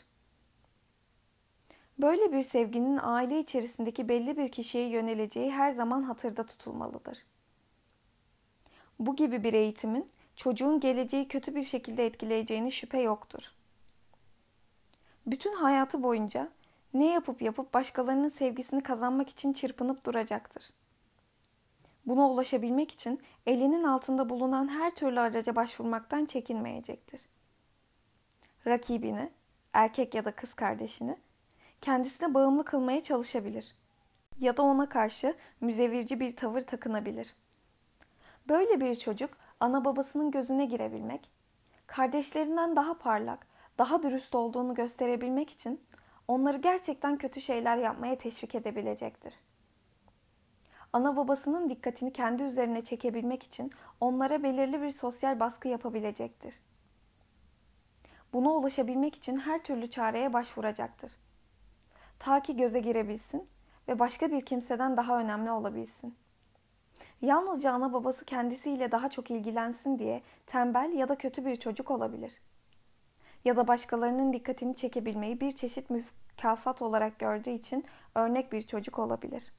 Böyle 1.99 2.33
bir 2.33 2.42
sevginin 2.42 2.99
aile 3.02 3.40
içerisindeki 3.40 4.09
belli 4.09 4.37
bir 4.37 4.52
kişiye 4.52 4.88
yöneleceği 4.88 5.50
her 5.50 5.71
zaman 5.71 6.02
hatırda 6.02 6.47
tutulmalıdır. 6.47 7.19
Bu 8.99 9.16
gibi 9.16 9.45
bir 9.45 9.52
eğitimin 9.52 10.11
çocuğun 10.37 10.80
geleceği 10.80 11.28
kötü 11.28 11.54
bir 11.54 11.62
şekilde 11.62 12.07
etkileyeceğini 12.07 12.73
şüphe 12.73 13.00
yoktur. 13.00 13.52
Bütün 15.27 15.53
hayatı 15.53 16.03
boyunca 16.03 16.49
ne 16.95 17.12
yapıp 17.12 17.43
yapıp 17.43 17.75
başkalarının 17.75 18.29
sevgisini 18.29 18.83
kazanmak 18.83 19.29
için 19.29 19.53
çırpınıp 19.53 20.07
duracaktır. 20.07 20.71
Buna 22.07 22.31
ulaşabilmek 22.31 22.93
için 22.93 23.21
elinin 23.47 23.85
altında 23.85 24.29
bulunan 24.29 24.69
her 24.69 24.95
türlü 24.95 25.21
araca 25.21 25.57
başvurmaktan 25.57 26.25
çekinmeyecektir. 26.25 27.21
Rakibini, 28.67 29.31
erkek 29.73 30.15
ya 30.15 30.25
da 30.25 30.33
kız 30.33 30.55
kardeşini 30.55 31.17
kendisine 31.81 32.35
bağımlı 32.35 32.65
kılmaya 32.65 33.03
çalışabilir 33.03 33.75
ya 34.41 34.57
da 34.57 34.62
ona 34.62 34.89
karşı 34.89 35.35
müzevirci 35.61 36.21
bir 36.21 36.37
tavır 36.37 36.61
takınabilir. 36.61 37.35
Böyle 38.49 38.81
bir 38.81 38.95
çocuk 38.95 39.31
ana 39.61 39.85
babasının 39.85 40.31
gözüne 40.31 40.65
girebilmek, 40.65 41.31
kardeşlerinden 41.87 42.77
daha 42.77 42.99
parlak, 42.99 43.47
daha 43.79 44.03
dürüst 44.03 44.35
olduğunu 44.35 44.75
gösterebilmek 44.75 45.50
için 45.50 45.81
onları 46.29 46.57
gerçekten 46.57 47.19
kötü 47.19 47.41
şeyler 47.41 47.77
yapmaya 47.77 48.19
teşvik 48.19 48.55
edebilecektir. 48.55 49.35
Ana 50.93 51.17
babasının 51.17 51.71
dikkatini 51.71 52.12
kendi 52.12 52.43
üzerine 52.43 52.85
çekebilmek 52.85 53.43
için 53.43 53.71
onlara 54.00 54.43
belirli 54.43 54.83
bir 54.83 54.91
sosyal 54.91 55.41
baskı 55.41 55.69
yapabilecektir. 55.69 56.61
Buna 58.33 58.50
ulaşabilmek 58.50 59.15
için 59.15 59.37
her 59.37 59.65
türlü 59.65 59.91
çareye 59.91 60.33
başvuracaktır. 60.33 61.12
Ta 62.19 62.43
ki 62.43 62.57
göze 62.57 62.81
girebilsin 62.81 63.49
ve 63.89 63.99
başka 63.99 64.31
bir 64.31 64.45
kimseden 64.45 64.97
daha 64.97 65.21
önemli 65.21 65.50
olabilsin. 65.50 66.17
Yalnızca 67.23 67.73
ana 67.73 67.93
babası 67.93 68.25
kendisiyle 68.25 68.93
daha 68.93 69.11
çok 69.11 69.31
ilgilensin 69.31 69.99
diye 69.99 70.23
tembel 70.47 70.93
ya 70.93 71.09
da 71.09 71.19
kötü 71.19 71.45
bir 71.45 71.57
çocuk 71.57 71.91
olabilir. 71.91 72.41
Ya 73.44 73.56
da 73.56 73.68
başkalarının 73.68 74.32
dikkatini 74.32 74.76
çekebilmeyi 74.76 75.40
bir 75.40 75.52
çeşit 75.52 75.90
mükafat 75.90 76.82
olarak 76.82 77.18
gördüğü 77.18 77.50
için 77.50 77.85
örnek 78.14 78.52
bir 78.52 78.62
çocuk 78.62 78.99
olabilir. 78.99 79.52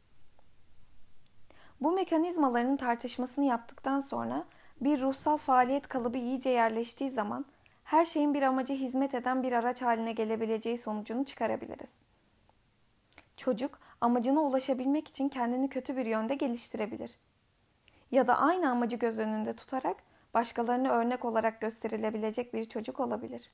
Bu 1.82 1.92
mekanizmaların 1.92 2.78
tartışmasını 2.78 3.46
yaptıktan 3.46 4.00
sonra 4.00 4.46
bir 4.82 5.02
ruhsal 5.02 5.38
faaliyet 5.38 5.88
kalıbı 5.88 6.18
iyice 6.18 6.50
yerleştiği 6.50 7.10
zaman 7.10 7.46
her 7.84 8.06
şeyin 8.06 8.34
bir 8.34 8.42
amaca 8.42 8.76
hizmet 8.76 9.16
eden 9.16 9.44
bir 9.44 9.52
araç 9.52 9.82
haline 9.82 10.12
gelebileceği 10.12 10.78
sonucunu 10.78 11.26
çıkarabiliriz. 11.26 12.00
Çocuk 13.38 13.80
amacına 14.02 14.42
ulaşabilmek 14.42 15.08
için 15.08 15.30
kendini 15.30 15.70
kötü 15.70 15.98
bir 15.98 16.06
yönde 16.06 16.36
geliştirebilir. 16.36 17.18
Ya 18.12 18.28
da 18.28 18.38
aynı 18.38 18.70
amacı 18.72 18.96
göz 18.96 19.20
önünde 19.20 19.56
tutarak 19.56 19.98
başkalarına 20.34 20.92
örnek 20.92 21.26
olarak 21.26 21.62
gösterilebilecek 21.62 22.54
bir 22.54 22.66
çocuk 22.66 23.00
olabilir. 23.00 23.52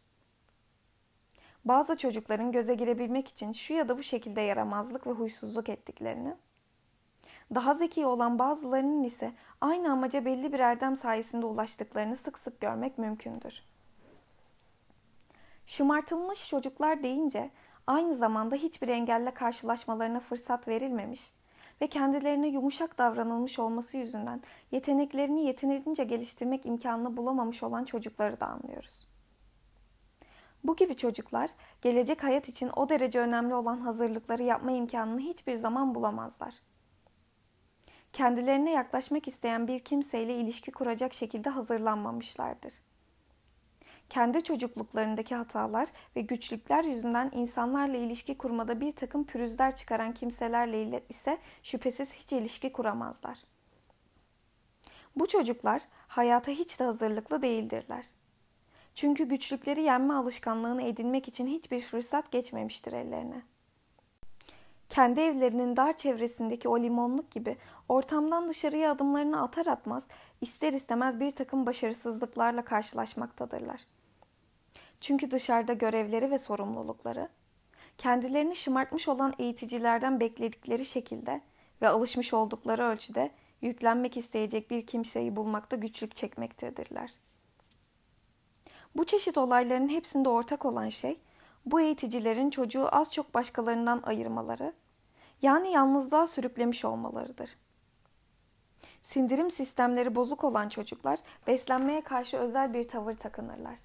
Bazı 1.67 1.97
çocukların 1.97 2.51
göze 2.51 2.75
girebilmek 2.75 3.27
için 3.27 3.51
şu 3.53 3.73
ya 3.73 3.87
da 3.87 3.97
bu 3.97 4.03
şekilde 4.03 4.41
yaramazlık 4.41 5.07
ve 5.07 5.11
huysuzluk 5.11 5.69
ettiklerini, 5.69 6.35
daha 7.55 7.73
zeki 7.73 8.05
olan 8.05 8.39
bazılarının 8.39 9.03
ise 9.03 9.33
aynı 9.61 9.91
amaca 9.91 10.25
belli 10.25 10.53
bir 10.53 10.59
erdem 10.59 10.95
sayesinde 10.95 11.45
ulaştıklarını 11.45 12.17
sık 12.17 12.39
sık 12.39 12.61
görmek 12.61 12.97
mümkündür. 12.97 13.63
Şımartılmış 15.65 16.49
çocuklar 16.49 17.03
deyince 17.03 17.49
aynı 17.87 18.15
zamanda 18.15 18.55
hiçbir 18.55 18.87
engelle 18.87 19.31
karşılaşmalarına 19.31 20.19
fırsat 20.19 20.67
verilmemiş 20.67 21.33
ve 21.81 21.87
kendilerine 21.87 22.47
yumuşak 22.47 22.97
davranılmış 22.97 23.59
olması 23.59 23.97
yüzünden 23.97 24.41
yeteneklerini 24.71 25.45
yeterince 25.45 26.03
geliştirmek 26.03 26.65
imkanını 26.65 27.17
bulamamış 27.17 27.63
olan 27.63 27.83
çocukları 27.83 28.39
da 28.39 28.47
anlıyoruz. 28.47 29.16
Bu 30.67 30.75
gibi 30.75 30.97
çocuklar 30.97 31.49
gelecek 31.81 32.23
hayat 32.23 32.49
için 32.49 32.71
o 32.75 32.89
derece 32.89 33.19
önemli 33.19 33.55
olan 33.55 33.77
hazırlıkları 33.77 34.43
yapma 34.43 34.71
imkanını 34.71 35.19
hiçbir 35.19 35.55
zaman 35.55 35.95
bulamazlar. 35.95 36.53
Kendilerine 38.13 38.71
yaklaşmak 38.71 39.27
isteyen 39.27 39.67
bir 39.67 39.79
kimseyle 39.79 40.35
ilişki 40.35 40.71
kuracak 40.71 41.13
şekilde 41.13 41.49
hazırlanmamışlardır 41.49 42.73
kendi 44.09 44.43
çocukluklarındaki 44.43 45.35
hatalar 45.35 45.87
ve 46.15 46.21
güçlükler 46.21 46.83
yüzünden 46.83 47.31
insanlarla 47.33 47.97
ilişki 47.97 48.37
kurmada 48.37 48.81
bir 48.81 48.91
takım 48.91 49.23
pürüzler 49.23 49.75
çıkaran 49.75 50.13
kimselerle 50.13 51.03
ise 51.09 51.37
şüphesiz 51.63 52.13
hiç 52.13 52.33
ilişki 52.33 52.71
kuramazlar. 52.71 53.43
Bu 55.15 55.27
çocuklar 55.27 55.81
hayata 56.07 56.51
hiç 56.51 56.79
de 56.79 56.83
hazırlıklı 56.83 57.41
değildirler. 57.41 58.05
Çünkü 58.97 59.23
güçlükleri 59.23 59.81
yenme 59.81 60.13
alışkanlığını 60.13 60.83
edinmek 60.83 61.27
için 61.27 61.47
hiçbir 61.47 61.81
fırsat 61.81 62.31
geçmemiştir 62.31 62.93
ellerine. 62.93 63.41
Kendi 64.89 65.19
evlerinin 65.19 65.77
dar 65.77 65.97
çevresindeki 65.97 66.69
o 66.69 66.79
limonluk 66.79 67.31
gibi 67.31 67.57
ortamdan 67.89 68.49
dışarıya 68.49 68.91
adımlarını 68.91 69.43
atar 69.43 69.65
atmaz 69.65 70.07
ister 70.41 70.73
istemez 70.73 71.19
bir 71.19 71.31
takım 71.31 71.65
başarısızlıklarla 71.65 72.65
karşılaşmaktadırlar. 72.65 73.81
Çünkü 75.01 75.31
dışarıda 75.31 75.73
görevleri 75.73 76.31
ve 76.31 76.39
sorumlulukları, 76.39 77.29
kendilerini 77.97 78.55
şımartmış 78.55 79.07
olan 79.07 79.33
eğiticilerden 79.39 80.19
bekledikleri 80.19 80.85
şekilde 80.85 81.41
ve 81.81 81.87
alışmış 81.87 82.33
oldukları 82.33 82.83
ölçüde 82.83 83.31
yüklenmek 83.61 84.17
isteyecek 84.17 84.71
bir 84.71 84.85
kimseyi 84.85 85.35
bulmakta 85.35 85.75
güçlük 85.75 86.15
çekmektedirler. 86.15 87.26
Bu 88.97 89.05
çeşit 89.05 89.37
olayların 89.37 89.89
hepsinde 89.89 90.29
ortak 90.29 90.65
olan 90.65 90.89
şey, 90.89 91.19
bu 91.65 91.81
eğiticilerin 91.81 92.49
çocuğu 92.49 92.95
az 92.95 93.13
çok 93.13 93.33
başkalarından 93.33 94.01
ayırmaları, 94.03 94.73
yani 95.41 95.71
yalnızlığa 95.71 96.27
sürüklemiş 96.27 96.85
olmalarıdır. 96.85 97.57
Sindirim 99.01 99.51
sistemleri 99.51 100.15
bozuk 100.15 100.43
olan 100.43 100.69
çocuklar 100.69 101.19
beslenmeye 101.47 102.01
karşı 102.01 102.37
özel 102.37 102.73
bir 102.73 102.87
tavır 102.87 103.13
takınırlar 103.13 103.79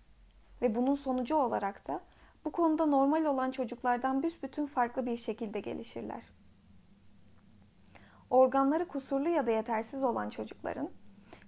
ve 0.62 0.74
bunun 0.74 0.94
sonucu 0.94 1.36
olarak 1.36 1.88
da 1.88 2.00
bu 2.44 2.52
konuda 2.52 2.86
normal 2.86 3.24
olan 3.24 3.50
çocuklardan 3.50 4.22
büsbütün 4.22 4.66
farklı 4.66 5.06
bir 5.06 5.16
şekilde 5.16 5.60
gelişirler. 5.60 6.22
Organları 8.30 8.88
kusurlu 8.88 9.28
ya 9.28 9.46
da 9.46 9.50
yetersiz 9.50 10.04
olan 10.04 10.30
çocukların 10.30 10.90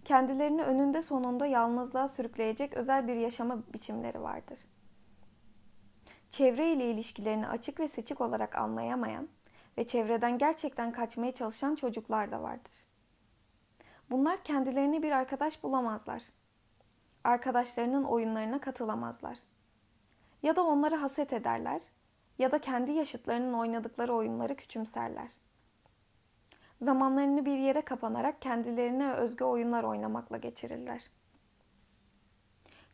kendilerini 0.04 0.62
önünde 0.62 1.02
sonunda 1.02 1.46
yalnızlığa 1.46 2.08
sürükleyecek 2.08 2.74
özel 2.74 3.08
bir 3.08 3.16
yaşama 3.16 3.58
biçimleri 3.72 4.22
vardır. 4.22 4.58
Çevre 6.30 6.72
ile 6.72 6.90
ilişkilerini 6.90 7.48
açık 7.48 7.80
ve 7.80 7.88
seçik 7.88 8.20
olarak 8.20 8.56
anlayamayan 8.56 9.28
ve 9.78 9.86
çevreden 9.86 10.38
gerçekten 10.38 10.92
kaçmaya 10.92 11.32
çalışan 11.32 11.74
çocuklar 11.74 12.30
da 12.30 12.42
vardır. 12.42 12.86
Bunlar 14.10 14.44
kendilerine 14.44 15.02
bir 15.02 15.12
arkadaş 15.12 15.62
bulamazlar 15.62 16.22
arkadaşlarının 17.24 18.04
oyunlarına 18.04 18.60
katılamazlar. 18.60 19.38
Ya 20.42 20.56
da 20.56 20.62
onları 20.64 20.94
haset 20.94 21.32
ederler 21.32 21.82
ya 22.38 22.52
da 22.52 22.58
kendi 22.58 22.92
yaşıtlarının 22.92 23.52
oynadıkları 23.52 24.14
oyunları 24.14 24.56
küçümserler. 24.56 25.28
Zamanlarını 26.84 27.44
bir 27.44 27.58
yere 27.58 27.80
kapanarak 27.80 28.42
kendilerine 28.42 29.12
özgü 29.12 29.44
oyunlar 29.44 29.84
oynamakla 29.84 30.36
geçirirler. 30.36 31.02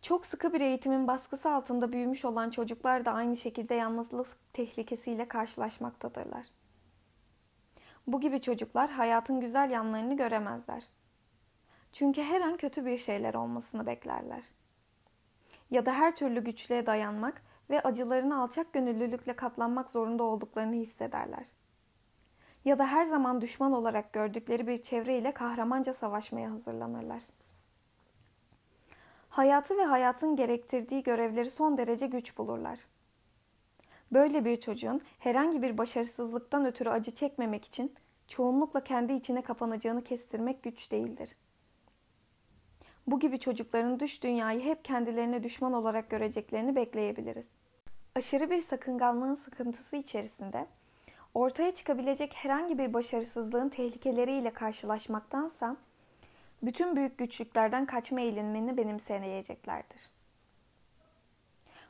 Çok 0.03 0.27
sıkı 0.27 0.53
bir 0.53 0.61
eğitimin 0.61 1.07
baskısı 1.07 1.51
altında 1.51 1.93
büyümüş 1.93 2.25
olan 2.25 2.51
çocuklar 2.51 3.05
da 3.05 3.13
aynı 3.13 3.37
şekilde 3.37 3.75
yalnızlık 3.75 4.27
tehlikesiyle 4.53 5.29
karşılaşmaktadırlar. 5.29 6.47
Bu 8.07 8.21
gibi 8.21 8.41
çocuklar 8.41 8.91
hayatın 8.91 9.41
güzel 9.41 9.71
yanlarını 9.71 10.17
göremezler. 10.17 10.83
Çünkü 11.93 12.23
her 12.23 12.41
an 12.41 12.57
kötü 12.57 12.87
bir 12.87 12.99
şeyler 12.99 13.35
olmasını 13.35 13.87
beklerler. 13.87 14.43
Ya 15.71 15.87
da 15.87 15.93
her 15.93 16.17
türlü 16.17 16.45
güçlüğe 16.45 16.87
dayanmak 16.87 17.43
ve 17.71 17.81
acılarını 17.81 18.43
alçak 18.43 18.73
gönüllülükle 18.73 19.33
katlanmak 19.37 19.91
zorunda 19.91 20.23
olduklarını 20.23 20.75
hissederler. 20.75 21.60
Ya 22.65 22.79
da 22.79 22.87
her 22.87 23.05
zaman 23.05 23.41
düşman 23.41 23.73
olarak 23.73 24.13
gördükleri 24.13 24.67
bir 24.67 24.77
çevre 24.77 25.19
ile 25.19 25.33
kahramanca 25.33 25.95
savaşmaya 25.95 26.51
hazırlanırlar. 26.51 27.23
Hayatı 29.29 29.79
ve 29.79 29.85
hayatın 29.85 30.37
gerektirdiği 30.37 31.03
görevleri 31.03 31.51
son 31.51 31.79
derece 31.79 32.07
güç 32.07 32.39
bulurlar. 32.39 32.79
Böyle 34.13 34.45
bir 34.45 34.57
çocuğun 34.57 35.01
herhangi 35.19 35.63
bir 35.63 35.79
başarısızlıktan 35.79 36.65
ötürü 36.67 36.89
acı 36.89 37.11
çekmemek 37.11 37.65
için 37.65 37.95
çoğunlukla 38.29 38.85
kendi 38.85 39.13
içine 39.13 39.43
kapanacağını 39.43 40.05
kestirmek 40.05 40.63
güç 40.63 40.93
değildir. 40.93 41.37
Bu 43.07 43.21
gibi 43.21 43.39
çocukların 43.39 44.01
dış 44.01 44.23
dünyayı 44.23 44.61
hep 44.61 44.85
kendilerine 44.85 45.43
düşman 45.43 45.73
olarak 45.73 46.11
göreceklerini 46.11 46.77
bekleyebiliriz. 46.77 47.51
Aşırı 48.15 48.51
bir 48.51 48.63
sakınganlığın 48.63 49.35
sıkıntısı 49.35 49.97
içerisinde 49.97 50.67
ortaya 51.35 51.75
çıkabilecek 51.75 52.35
herhangi 52.35 52.79
bir 52.79 52.95
başarısızlığın 52.95 53.69
tehlikeleriyle 53.69 54.51
karşılaşmaktansa 54.51 55.77
bütün 56.63 56.97
büyük 56.97 57.19
güçlüklerden 57.19 57.87
kaçma 57.87 58.21
eğilimini 58.21 58.77
benimseyeceklerdir. 58.77 60.11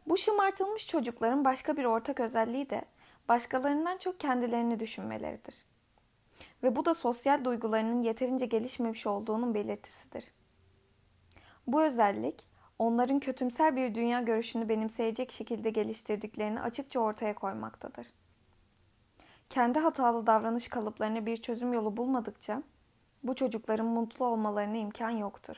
Bu 0.07 0.17
şımartılmış 0.17 0.87
çocukların 0.87 1.45
başka 1.45 1.77
bir 1.77 1.85
ortak 1.85 2.21
özelliği 2.21 2.71
de 2.71 2.85
başkalarından 3.29 3.99
çok 3.99 4.21
kendilerini 4.21 4.81
düşünmeleridir. 4.81 5.65
Ve 6.63 6.77
bu 6.77 6.85
da 6.85 6.95
sosyal 6.95 7.45
duygularının 7.45 8.03
yeterince 8.03 8.47
gelişmemiş 8.47 9.07
olduğunun 9.07 9.55
belirtisidir. 9.55 10.25
Bu 11.67 11.83
özellik 11.83 12.45
onların 12.79 13.21
kötümser 13.21 13.77
bir 13.77 13.95
dünya 13.95 14.21
görüşünü 14.21 14.69
benimseyecek 14.69 15.33
şekilde 15.33 15.71
geliştirdiklerini 15.71 16.61
açıkça 16.61 17.01
ortaya 17.01 17.35
koymaktadır. 17.35 18.07
Kendi 19.51 19.79
hatalı 19.79 20.27
davranış 20.27 20.69
kalıplarına 20.69 21.27
bir 21.27 21.37
çözüm 21.37 21.73
yolu 21.73 21.97
bulmadıkça 21.97 22.63
bu 23.23 23.35
çocukların 23.35 23.87
mutlu 23.87 24.25
olmalarına 24.25 24.77
imkan 24.77 25.11
yoktur. 25.11 25.57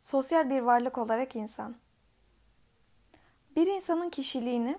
Sosyal 0.00 0.50
bir 0.50 0.60
varlık 0.60 0.98
olarak 0.98 1.36
insan. 1.36 1.76
Bir 3.56 3.66
insanın 3.66 4.10
kişiliğini 4.10 4.78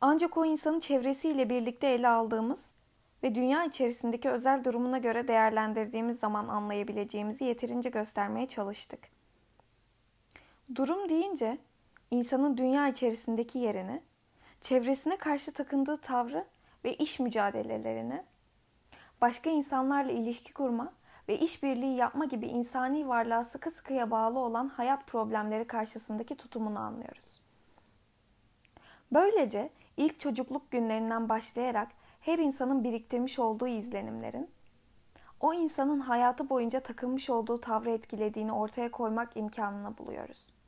ancak 0.00 0.36
o 0.36 0.44
insanın 0.44 0.80
çevresiyle 0.80 1.50
birlikte 1.50 1.86
ele 1.86 2.08
aldığımız 2.08 2.60
ve 3.22 3.34
dünya 3.34 3.64
içerisindeki 3.64 4.30
özel 4.30 4.64
durumuna 4.64 4.98
göre 4.98 5.28
değerlendirdiğimiz 5.28 6.18
zaman 6.18 6.48
anlayabileceğimizi 6.48 7.44
yeterince 7.44 7.90
göstermeye 7.90 8.48
çalıştık. 8.48 9.08
Durum 10.74 11.08
deyince 11.08 11.58
insanın 12.10 12.56
dünya 12.56 12.88
içerisindeki 12.88 13.58
yerini, 13.58 14.02
çevresine 14.60 15.16
karşı 15.16 15.52
takındığı 15.52 15.96
tavrı 15.96 16.44
ve 16.84 16.94
iş 16.94 17.18
mücadelelerini, 17.18 18.22
başka 19.20 19.50
insanlarla 19.50 20.12
ilişki 20.12 20.52
kurma 20.52 20.92
ve 21.28 21.38
işbirliği 21.38 21.96
yapma 21.96 22.24
gibi 22.24 22.46
insani 22.46 23.08
varlığa 23.08 23.44
sıkı 23.44 23.70
sıkıya 23.70 24.10
bağlı 24.10 24.38
olan 24.38 24.68
hayat 24.68 25.06
problemleri 25.06 25.64
karşısındaki 25.64 26.36
tutumunu 26.36 26.78
anlıyoruz. 26.78 27.40
Böylece 29.12 29.70
ilk 29.96 30.20
çocukluk 30.20 30.70
günlerinden 30.70 31.28
başlayarak 31.28 31.88
her 32.20 32.38
insanın 32.38 32.84
biriktirmiş 32.84 33.38
olduğu 33.38 33.66
izlenimlerin 33.66 34.50
o 35.40 35.54
insanın 35.54 36.00
hayatı 36.00 36.50
boyunca 36.50 36.80
takılmış 36.80 37.30
olduğu 37.30 37.60
tavrı 37.60 37.90
etkilediğini 37.90 38.52
ortaya 38.52 38.90
koymak 38.90 39.36
imkanını 39.36 39.98
buluyoruz. 39.98 40.59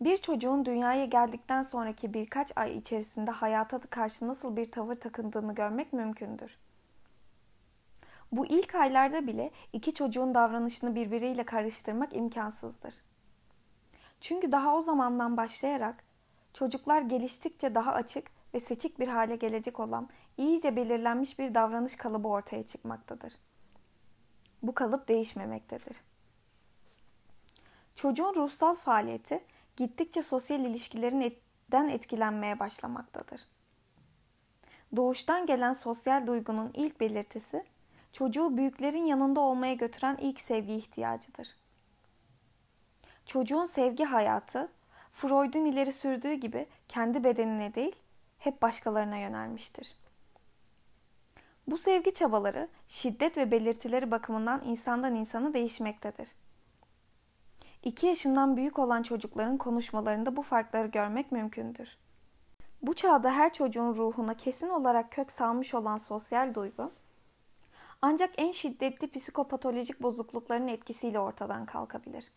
Bir 0.00 0.16
çocuğun 0.16 0.64
dünyaya 0.64 1.04
geldikten 1.04 1.62
sonraki 1.62 2.14
birkaç 2.14 2.52
ay 2.56 2.76
içerisinde 2.76 3.30
hayata 3.30 3.80
karşı 3.80 4.28
nasıl 4.28 4.56
bir 4.56 4.70
tavır 4.70 4.96
takındığını 4.96 5.54
görmek 5.54 5.92
mümkündür. 5.92 6.58
Bu 8.32 8.46
ilk 8.46 8.74
aylarda 8.74 9.26
bile 9.26 9.50
iki 9.72 9.94
çocuğun 9.94 10.34
davranışını 10.34 10.94
birbiriyle 10.94 11.44
karıştırmak 11.44 12.16
imkansızdır. 12.16 12.94
Çünkü 14.20 14.52
daha 14.52 14.76
o 14.76 14.80
zamandan 14.80 15.36
başlayarak 15.36 16.04
çocuklar 16.54 17.02
geliştikçe 17.02 17.74
daha 17.74 17.92
açık 17.92 18.30
ve 18.54 18.60
seçik 18.60 19.00
bir 19.00 19.08
hale 19.08 19.36
gelecek 19.36 19.80
olan 19.80 20.08
iyice 20.36 20.76
belirlenmiş 20.76 21.38
bir 21.38 21.54
davranış 21.54 21.96
kalıbı 21.96 22.28
ortaya 22.28 22.66
çıkmaktadır. 22.66 23.32
Bu 24.62 24.74
kalıp 24.74 25.08
değişmemektedir. 25.08 25.96
Çocuğun 27.94 28.34
ruhsal 28.34 28.74
faaliyeti 28.74 29.44
gittikçe 29.80 30.22
sosyal 30.22 30.60
ilişkilerin 30.60 31.20
etten 31.20 31.88
etkilenmeye 31.88 32.58
başlamaktadır. 32.58 33.40
Doğuştan 34.96 35.46
gelen 35.46 35.72
sosyal 35.72 36.26
duygunun 36.26 36.70
ilk 36.74 37.00
belirtisi 37.00 37.64
çocuğu 38.12 38.56
büyüklerin 38.56 39.04
yanında 39.04 39.40
olmaya 39.40 39.74
götüren 39.74 40.16
ilk 40.20 40.40
sevgi 40.40 40.74
ihtiyacıdır. 40.74 41.56
Çocuğun 43.26 43.66
sevgi 43.66 44.04
hayatı 44.04 44.68
Freud'un 45.12 45.64
ileri 45.64 45.92
sürdüğü 45.92 46.32
gibi 46.32 46.66
kendi 46.88 47.24
bedenine 47.24 47.74
değil, 47.74 47.96
hep 48.38 48.62
başkalarına 48.62 49.16
yönelmiştir. 49.16 49.94
Bu 51.66 51.78
sevgi 51.78 52.14
çabaları 52.14 52.68
şiddet 52.88 53.36
ve 53.36 53.50
belirtileri 53.50 54.10
bakımından 54.10 54.62
insandan 54.64 55.14
insana 55.14 55.54
değişmektedir. 55.54 56.28
2 57.82 58.06
yaşından 58.06 58.56
büyük 58.56 58.78
olan 58.78 59.02
çocukların 59.02 59.56
konuşmalarında 59.58 60.36
bu 60.36 60.42
farkları 60.42 60.88
görmek 60.88 61.32
mümkündür. 61.32 61.98
Bu 62.82 62.94
çağda 62.94 63.30
her 63.32 63.52
çocuğun 63.52 63.94
ruhuna 63.94 64.34
kesin 64.34 64.68
olarak 64.68 65.12
kök 65.12 65.32
salmış 65.32 65.74
olan 65.74 65.96
sosyal 65.96 66.54
duygu, 66.54 66.90
ancak 68.02 68.30
en 68.36 68.52
şiddetli 68.52 69.10
psikopatolojik 69.10 70.02
bozuklukların 70.02 70.68
etkisiyle 70.68 71.20
ortadan 71.20 71.66
kalkabilir. 71.66 72.32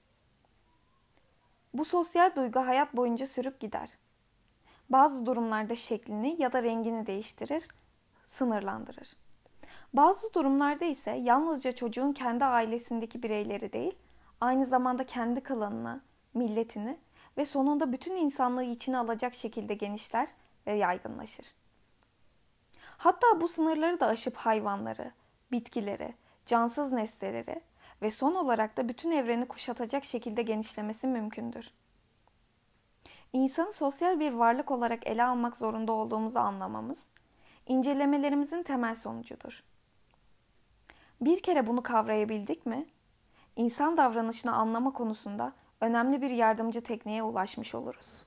Bu 1.73 1.85
sosyal 1.85 2.35
duygu 2.35 2.59
hayat 2.59 2.95
boyunca 2.95 3.27
sürüp 3.27 3.59
gider. 3.59 3.89
Bazı 4.89 5.25
durumlarda 5.25 5.75
şeklini 5.75 6.41
ya 6.41 6.53
da 6.53 6.63
rengini 6.63 7.07
değiştirir, 7.07 7.67
sınırlandırır. 8.25 9.15
Bazı 9.93 10.33
durumlarda 10.33 10.85
ise 10.85 11.11
yalnızca 11.11 11.71
çocuğun 11.71 12.13
kendi 12.13 12.45
ailesindeki 12.45 13.23
bireyleri 13.23 13.73
değil, 13.73 13.95
aynı 14.41 14.65
zamanda 14.65 15.05
kendi 15.05 15.43
klanını, 15.43 16.01
milletini 16.33 16.97
ve 17.37 17.45
sonunda 17.45 17.91
bütün 17.91 18.15
insanlığı 18.15 18.63
içine 18.63 18.97
alacak 18.97 19.35
şekilde 19.35 19.73
genişler 19.73 20.29
ve 20.67 20.73
yaygınlaşır. 20.73 21.45
Hatta 22.97 23.41
bu 23.41 23.47
sınırları 23.47 23.99
da 23.99 24.07
aşıp 24.07 24.35
hayvanları, 24.35 25.11
bitkileri, 25.51 26.13
cansız 26.45 26.91
nesneleri 26.91 27.61
ve 28.01 28.11
son 28.11 28.35
olarak 28.35 28.77
da 28.77 28.89
bütün 28.89 29.11
evreni 29.11 29.47
kuşatacak 29.47 30.05
şekilde 30.05 30.41
genişlemesi 30.41 31.07
mümkündür. 31.07 31.71
İnsanı 33.33 33.73
sosyal 33.73 34.19
bir 34.19 34.31
varlık 34.31 34.71
olarak 34.71 35.07
ele 35.07 35.23
almak 35.23 35.57
zorunda 35.57 35.91
olduğumuzu 35.91 36.39
anlamamız, 36.39 36.99
incelemelerimizin 37.67 38.63
temel 38.63 38.95
sonucudur. 38.95 39.63
Bir 41.21 41.43
kere 41.43 41.67
bunu 41.67 41.83
kavrayabildik 41.83 42.65
mi, 42.65 42.85
insan 43.55 43.97
davranışını 43.97 44.53
anlama 44.55 44.93
konusunda 44.93 45.53
önemli 45.81 46.21
bir 46.21 46.29
yardımcı 46.29 46.81
tekniğe 46.81 47.23
ulaşmış 47.23 47.75
oluruz. 47.75 48.23